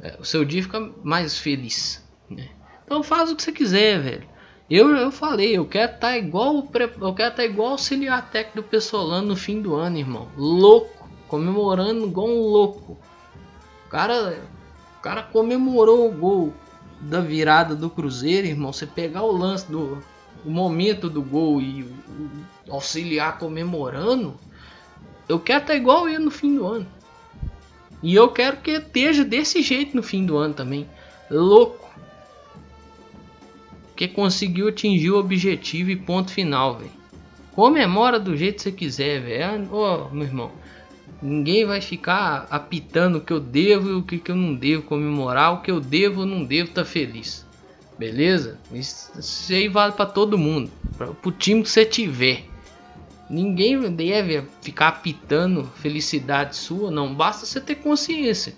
É, 0.00 0.16
o 0.18 0.24
seu 0.24 0.44
dia 0.44 0.62
fica 0.62 0.80
mais 1.02 1.38
feliz. 1.38 2.04
Né? 2.28 2.48
Então 2.84 3.02
faz 3.02 3.30
o 3.30 3.36
que 3.36 3.42
você 3.42 3.52
quiser, 3.52 4.00
velho. 4.00 4.28
Eu, 4.68 4.94
eu 4.96 5.12
falei, 5.12 5.56
eu 5.56 5.66
quero 5.66 5.92
estar 5.92 6.08
tá 6.08 6.18
igual 6.18 6.66
eu 7.00 7.14
quero 7.14 7.34
tá 7.34 7.44
igual 7.44 7.72
auxiliar 7.72 8.30
técnico 8.30 8.62
do 8.62 8.62
Pessolano 8.62 9.28
no 9.28 9.36
fim 9.36 9.60
do 9.60 9.74
ano, 9.74 9.98
irmão. 9.98 10.28
Louco, 10.36 11.08
comemorando 11.28 12.06
igual 12.06 12.28
um 12.28 12.40
louco. 12.40 12.98
O 13.86 13.88
cara, 13.90 14.38
o 14.98 15.02
cara 15.02 15.22
comemorou 15.22 16.08
o 16.08 16.12
gol 16.12 16.52
da 17.00 17.20
virada 17.20 17.74
do 17.74 17.90
Cruzeiro, 17.90 18.46
irmão. 18.46 18.72
Você 18.72 18.86
pegar 18.86 19.22
o 19.22 19.32
lance 19.32 19.70
do 19.70 20.02
o 20.44 20.50
momento 20.50 21.08
do 21.08 21.22
gol 21.22 21.60
e 21.60 21.82
o, 21.82 22.72
auxiliar 22.72 23.38
comemorando, 23.38 24.36
eu 25.28 25.38
quero 25.38 25.60
estar 25.60 25.74
igual 25.74 26.08
ele 26.08 26.18
no 26.18 26.30
fim 26.30 26.56
do 26.56 26.66
ano. 26.66 26.86
E 28.02 28.14
eu 28.14 28.28
quero 28.28 28.58
que 28.58 28.72
esteja 28.72 29.24
desse 29.24 29.62
jeito 29.62 29.96
no 29.96 30.02
fim 30.02 30.26
do 30.26 30.36
ano 30.36 30.54
também. 30.54 30.88
Louco 31.30 31.84
que 33.96 34.08
conseguiu 34.08 34.68
atingir 34.68 35.10
o 35.10 35.18
objetivo 35.18 35.90
e 35.90 35.96
ponto 35.96 36.30
final, 36.30 36.78
velho. 36.78 36.90
Comemora 37.52 38.18
do 38.18 38.36
jeito 38.36 38.56
que 38.56 38.62
você 38.62 38.72
quiser, 38.72 39.20
velho. 39.20 39.72
Ô, 39.72 40.08
oh, 40.10 40.14
meu 40.14 40.26
irmão, 40.26 40.50
ninguém 41.22 41.64
vai 41.64 41.80
ficar 41.80 42.46
apitando 42.50 43.18
o 43.18 43.20
que 43.20 43.32
eu 43.32 43.38
devo 43.38 43.90
e 43.90 43.94
o 43.94 44.02
que, 44.02 44.18
que 44.18 44.30
eu 44.30 44.36
não 44.36 44.54
devo 44.54 44.82
comemorar, 44.82 45.54
o 45.54 45.62
que 45.62 45.70
eu 45.70 45.80
devo 45.80 46.20
ou 46.20 46.26
não 46.26 46.44
devo 46.44 46.70
tá 46.70 46.84
feliz. 46.84 47.43
Beleza? 47.98 48.58
Isso 48.72 49.52
aí 49.52 49.68
vale 49.68 49.92
para 49.92 50.06
todo 50.06 50.36
mundo, 50.36 50.70
para 50.96 51.10
o 51.10 51.32
time 51.32 51.62
que 51.62 51.70
você 51.70 51.84
tiver. 51.84 52.44
Ninguém 53.30 53.80
deve 53.90 54.44
ficar 54.60 54.88
apitando 54.88 55.64
felicidade 55.76 56.56
sua, 56.56 56.90
não. 56.90 57.14
Basta 57.14 57.46
você 57.46 57.60
ter 57.60 57.76
consciência. 57.76 58.54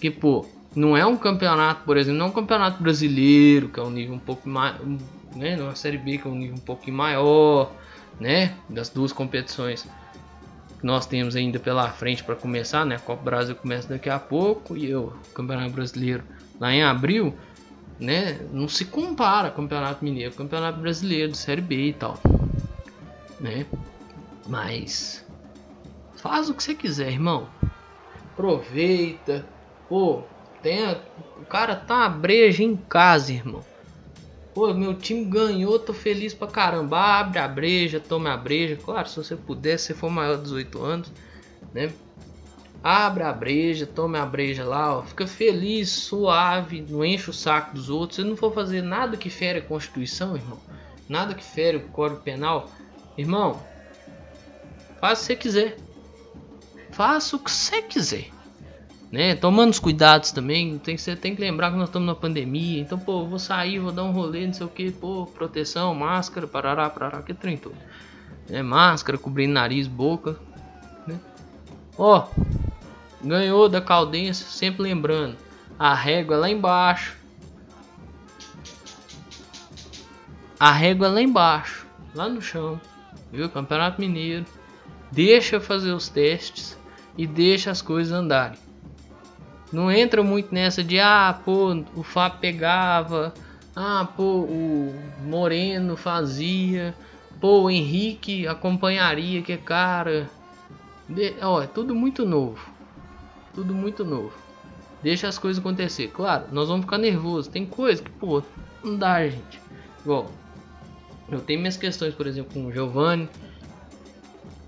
Que, 0.00 0.10
pô, 0.10 0.46
não 0.74 0.96
é 0.96 1.04
um 1.04 1.16
campeonato, 1.16 1.84
por 1.84 1.96
exemplo, 1.96 2.18
não 2.18 2.26
é 2.26 2.28
um 2.28 2.32
campeonato 2.32 2.82
brasileiro, 2.82 3.68
que 3.68 3.78
é 3.78 3.82
um 3.82 3.90
nível 3.90 4.14
um 4.14 4.18
pouco 4.18 4.48
mais. 4.48 4.76
Né, 5.36 5.56
não 5.56 5.70
é 5.70 5.74
Série 5.74 5.98
B, 5.98 6.18
que 6.18 6.26
é 6.26 6.30
um 6.30 6.34
nível 6.34 6.56
um 6.56 6.60
pouco 6.60 6.90
maior, 6.90 7.72
né? 8.18 8.54
Das 8.68 8.88
duas 8.88 9.12
competições 9.12 9.86
que 10.78 10.86
nós 10.86 11.06
temos 11.06 11.36
ainda 11.36 11.58
pela 11.58 11.88
frente 11.90 12.24
para 12.24 12.34
começar, 12.34 12.84
né? 12.86 12.96
A 12.96 12.98
Copa 12.98 13.22
Brasil 13.22 13.54
começa 13.54 13.88
daqui 13.88 14.08
a 14.08 14.18
pouco 14.18 14.76
e 14.76 14.94
o 14.94 15.12
Campeonato 15.34 15.70
Brasileiro 15.70 16.22
lá 16.60 16.72
em 16.72 16.82
abril, 16.82 17.34
né? 17.98 18.40
Não 18.52 18.68
se 18.68 18.84
compara 18.84 19.50
Campeonato 19.50 20.04
Mineiro, 20.04 20.34
Campeonato 20.34 20.80
Brasileiro, 20.80 21.34
Série 21.34 21.60
B 21.60 21.88
e 21.88 21.92
tal, 21.92 22.18
né? 23.40 23.66
Mas 24.46 25.24
faz 26.16 26.48
o 26.48 26.54
que 26.54 26.62
você 26.62 26.74
quiser, 26.74 27.10
irmão. 27.10 27.48
Aproveita, 28.32 29.44
pô, 29.88 30.22
tem 30.62 30.84
a... 30.84 31.00
O 31.40 31.44
cara 31.44 31.74
tá 31.74 31.96
uma 31.96 32.08
breja 32.08 32.62
em 32.62 32.76
casa, 32.76 33.32
irmão. 33.32 33.64
Pô, 34.54 34.74
meu 34.74 34.92
time 34.94 35.24
ganhou, 35.24 35.78
tô 35.78 35.92
feliz 35.92 36.34
pra 36.34 36.48
caramba. 36.48 36.98
Abre 36.98 37.38
a 37.38 37.46
breja, 37.46 38.00
tome 38.00 38.28
a 38.28 38.36
breja. 38.36 38.76
Claro, 38.76 39.08
se 39.08 39.16
você 39.16 39.36
puder, 39.36 39.78
se 39.78 39.94
for 39.94 40.10
maior 40.10 40.36
de 40.36 40.42
18 40.44 40.82
anos, 40.82 41.12
né? 41.72 41.92
Abre 42.82 43.24
a 43.24 43.32
breja, 43.32 43.86
tome 43.86 44.18
a 44.18 44.24
breja 44.24 44.64
lá, 44.64 44.98
ó. 44.98 45.02
Fica 45.02 45.26
feliz, 45.26 45.90
suave, 45.90 46.84
não 46.88 47.04
enche 47.04 47.30
o 47.30 47.32
saco 47.32 47.74
dos 47.74 47.90
outros. 47.90 48.16
Se 48.16 48.24
não 48.24 48.36
for 48.36 48.54
fazer 48.54 48.82
nada 48.82 49.16
que 49.16 49.28
fere 49.28 49.58
a 49.58 49.62
Constituição, 49.62 50.36
irmão, 50.36 50.58
nada 51.08 51.34
que 51.34 51.44
fere 51.44 51.78
o 51.78 51.88
código 51.88 52.20
penal, 52.20 52.70
irmão, 53.16 53.60
faz 55.00 55.18
o 55.18 55.22
que 55.22 55.26
você 55.26 55.36
quiser. 55.36 55.76
Faça 56.90 57.36
o 57.36 57.38
que 57.38 57.50
você 57.50 57.82
quiser. 57.82 58.30
Né? 59.10 59.34
Tomando 59.34 59.70
os 59.70 59.78
cuidados 59.78 60.32
também, 60.32 60.78
tem, 60.78 60.96
você 60.96 61.16
tem 61.16 61.34
que 61.34 61.40
lembrar 61.40 61.70
que 61.70 61.78
nós 61.78 61.88
estamos 61.88 62.06
na 62.06 62.14
pandemia. 62.14 62.80
Então, 62.80 62.98
pô, 62.98 63.24
vou 63.24 63.38
sair, 63.38 63.78
vou 63.78 63.90
dar 63.90 64.04
um 64.04 64.12
rolê, 64.12 64.46
não 64.46 64.52
sei 64.52 64.66
o 64.66 64.68
que, 64.68 64.90
pô, 64.90 65.26
proteção, 65.26 65.94
máscara, 65.94 66.46
parará, 66.46 66.90
parará, 66.90 67.22
que 67.22 67.32
trem 67.32 67.56
todo. 67.56 67.76
Né? 68.48 68.62
Máscara, 68.62 69.16
cobrindo 69.16 69.54
nariz, 69.54 69.86
boca. 69.86 70.36
Né? 71.06 71.18
Ó, 71.96 72.28
ganhou 73.22 73.68
da 73.68 73.80
Caldense, 73.80 74.44
sempre 74.44 74.82
lembrando, 74.82 75.36
a 75.78 75.94
régua 75.94 76.36
é 76.36 76.38
lá 76.38 76.50
embaixo. 76.50 77.16
A 80.58 80.72
régua 80.72 81.06
é 81.06 81.10
lá 81.10 81.22
embaixo, 81.22 81.86
lá 82.14 82.28
no 82.28 82.42
chão, 82.42 82.80
viu? 83.32 83.48
Campeonato 83.48 84.00
Mineiro. 84.00 84.44
Deixa 85.10 85.60
fazer 85.60 85.92
os 85.92 86.08
testes 86.08 86.76
e 87.16 87.26
deixa 87.26 87.70
as 87.70 87.80
coisas 87.80 88.12
andarem. 88.12 88.58
Não 89.72 89.90
entra 89.90 90.22
muito 90.22 90.54
nessa 90.54 90.82
de 90.82 90.98
ah, 90.98 91.38
pô, 91.44 91.84
o 91.94 92.02
Fábio 92.02 92.38
pegava, 92.40 93.34
ah, 93.76 94.08
pô, 94.16 94.40
o 94.40 94.94
Moreno 95.24 95.96
fazia, 95.96 96.94
pô, 97.40 97.62
o 97.62 97.70
Henrique 97.70 98.46
acompanharia, 98.46 99.42
que 99.42 99.56
cara. 99.56 100.28
De, 101.08 101.34
ó, 101.40 101.62
é 101.62 101.66
tudo 101.66 101.94
muito 101.94 102.26
novo. 102.26 102.67
Tudo 103.54 103.74
muito 103.74 104.04
novo. 104.04 104.32
Deixa 105.02 105.28
as 105.28 105.38
coisas 105.38 105.60
acontecer. 105.60 106.08
Claro, 106.08 106.46
nós 106.52 106.68
vamos 106.68 106.84
ficar 106.84 106.98
nervosos. 106.98 107.48
Tem 107.48 107.64
coisa 107.64 108.02
que, 108.02 108.10
pô, 108.10 108.42
não 108.82 108.96
dá, 108.96 109.28
gente. 109.28 109.60
Igual, 110.02 110.30
eu 111.30 111.40
tenho 111.40 111.60
minhas 111.60 111.76
questões, 111.76 112.14
por 112.14 112.26
exemplo, 112.26 112.52
com 112.52 112.66
o 112.66 112.72
Giovanni, 112.72 113.28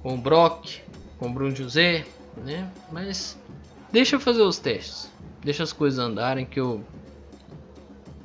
com 0.03 0.15
o 0.15 0.19
Brock, 0.19 0.81
com 1.19 1.29
o 1.29 1.33
Bruno 1.33 1.55
José, 1.55 2.07
né? 2.37 2.71
Mas 2.93 3.39
deixa 3.91 4.17
eu 4.17 4.21
fazer 4.21 4.43
os 4.43 4.59
testes. 4.59 5.11
Deixa 5.43 5.63
as 5.63 5.73
coisas 5.73 5.99
andarem 5.99 6.45
que 6.45 6.61
eu 6.61 6.85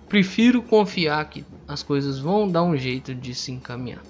prefiro 0.08 0.62
confiar 0.62 1.28
que 1.30 1.46
as 1.68 1.82
coisas 1.82 2.20
vão 2.20 2.48
dar 2.48 2.64
um 2.64 2.78
jeito 2.78 3.16
de 3.16 3.34
se 3.34 3.52
encaminhar. 3.52 4.02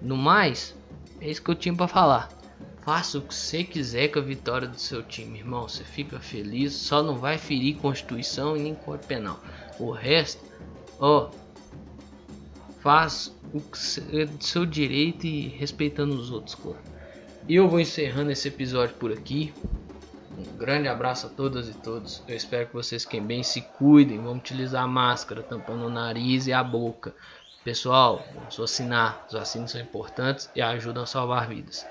No 0.00 0.16
mais, 0.16 0.74
é 1.20 1.30
isso 1.30 1.42
que 1.42 1.50
eu 1.50 1.54
tinha 1.54 1.74
para 1.74 1.88
falar. 1.88 2.28
Faça 2.88 3.18
o 3.18 3.20
que 3.20 3.34
você 3.34 3.64
quiser 3.64 4.08
com 4.08 4.18
a 4.18 4.22
vitória 4.22 4.66
do 4.66 4.80
seu 4.80 5.02
time, 5.02 5.40
irmão. 5.40 5.68
Você 5.68 5.84
fica 5.84 6.18
feliz, 6.18 6.72
só 6.72 7.02
não 7.02 7.18
vai 7.18 7.36
ferir 7.36 7.76
Constituição 7.76 8.56
e 8.56 8.62
nem 8.62 8.74
Código 8.74 9.06
Penal. 9.06 9.38
O 9.78 9.90
resto, 9.90 10.42
ó, 10.98 11.28
faz 12.80 13.30
o 13.52 13.60
que 13.60 14.18
é 14.18 14.24
do 14.24 14.42
seu 14.42 14.64
direito 14.64 15.26
e 15.26 15.48
respeitando 15.48 16.14
os 16.14 16.30
outros, 16.30 16.54
cor. 16.54 16.78
Eu 17.46 17.68
vou 17.68 17.78
encerrando 17.78 18.30
esse 18.30 18.48
episódio 18.48 18.94
por 18.94 19.12
aqui. 19.12 19.52
Um 20.38 20.56
grande 20.56 20.88
abraço 20.88 21.26
a 21.26 21.28
todas 21.28 21.68
e 21.68 21.74
todos. 21.74 22.22
Eu 22.26 22.36
espero 22.36 22.68
que 22.68 22.72
vocês 22.72 23.04
fiquem 23.04 23.22
bem, 23.22 23.42
se 23.42 23.60
cuidem. 23.60 24.16
Vamos 24.16 24.38
utilizar 24.38 24.88
máscara, 24.88 25.42
tampando 25.42 25.84
o 25.84 25.90
nariz 25.90 26.46
e 26.46 26.54
a 26.54 26.64
boca. 26.64 27.14
Pessoal, 27.62 28.24
vamos 28.34 28.56
vacinar. 28.56 29.26
Os 29.26 29.34
vacinas 29.34 29.72
são 29.72 29.80
importantes 29.82 30.48
e 30.56 30.62
ajudam 30.62 31.02
a 31.02 31.06
salvar 31.06 31.48
vidas. 31.48 31.84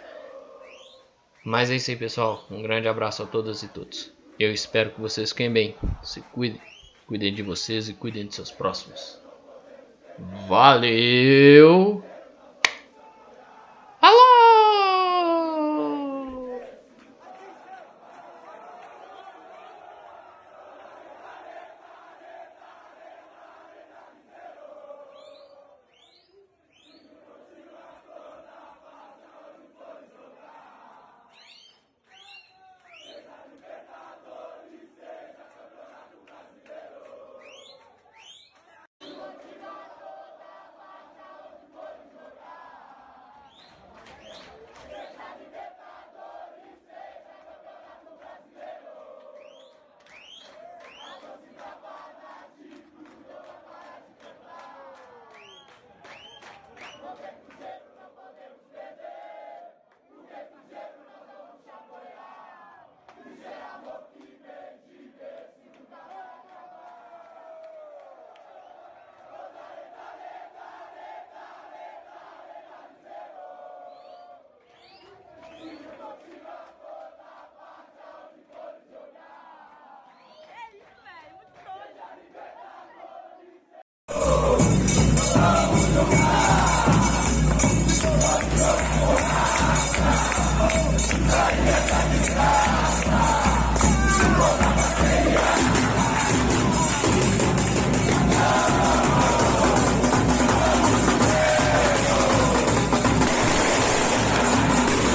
Mas 1.48 1.72
é 1.72 1.78
isso 1.78 1.90
aí, 1.90 1.96
pessoal. 1.96 2.46
Um 2.52 2.62
grande 2.62 2.90
abraço 2.90 3.24
a 3.24 3.26
todas 3.26 3.64
e 3.64 3.70
todos. 3.70 4.12
Eu 4.38 4.52
espero 4.52 4.92
que 4.92 5.00
vocês 5.00 5.30
fiquem 5.30 5.50
bem. 5.50 5.78
Se 6.04 6.20
cuidem. 6.20 6.60
Cuidem 7.08 7.34
de 7.34 7.42
vocês 7.42 7.88
e 7.88 7.94
cuidem 7.94 8.28
de 8.28 8.36
seus 8.36 8.52
próximos. 8.52 9.18
Valeu! 10.46 12.04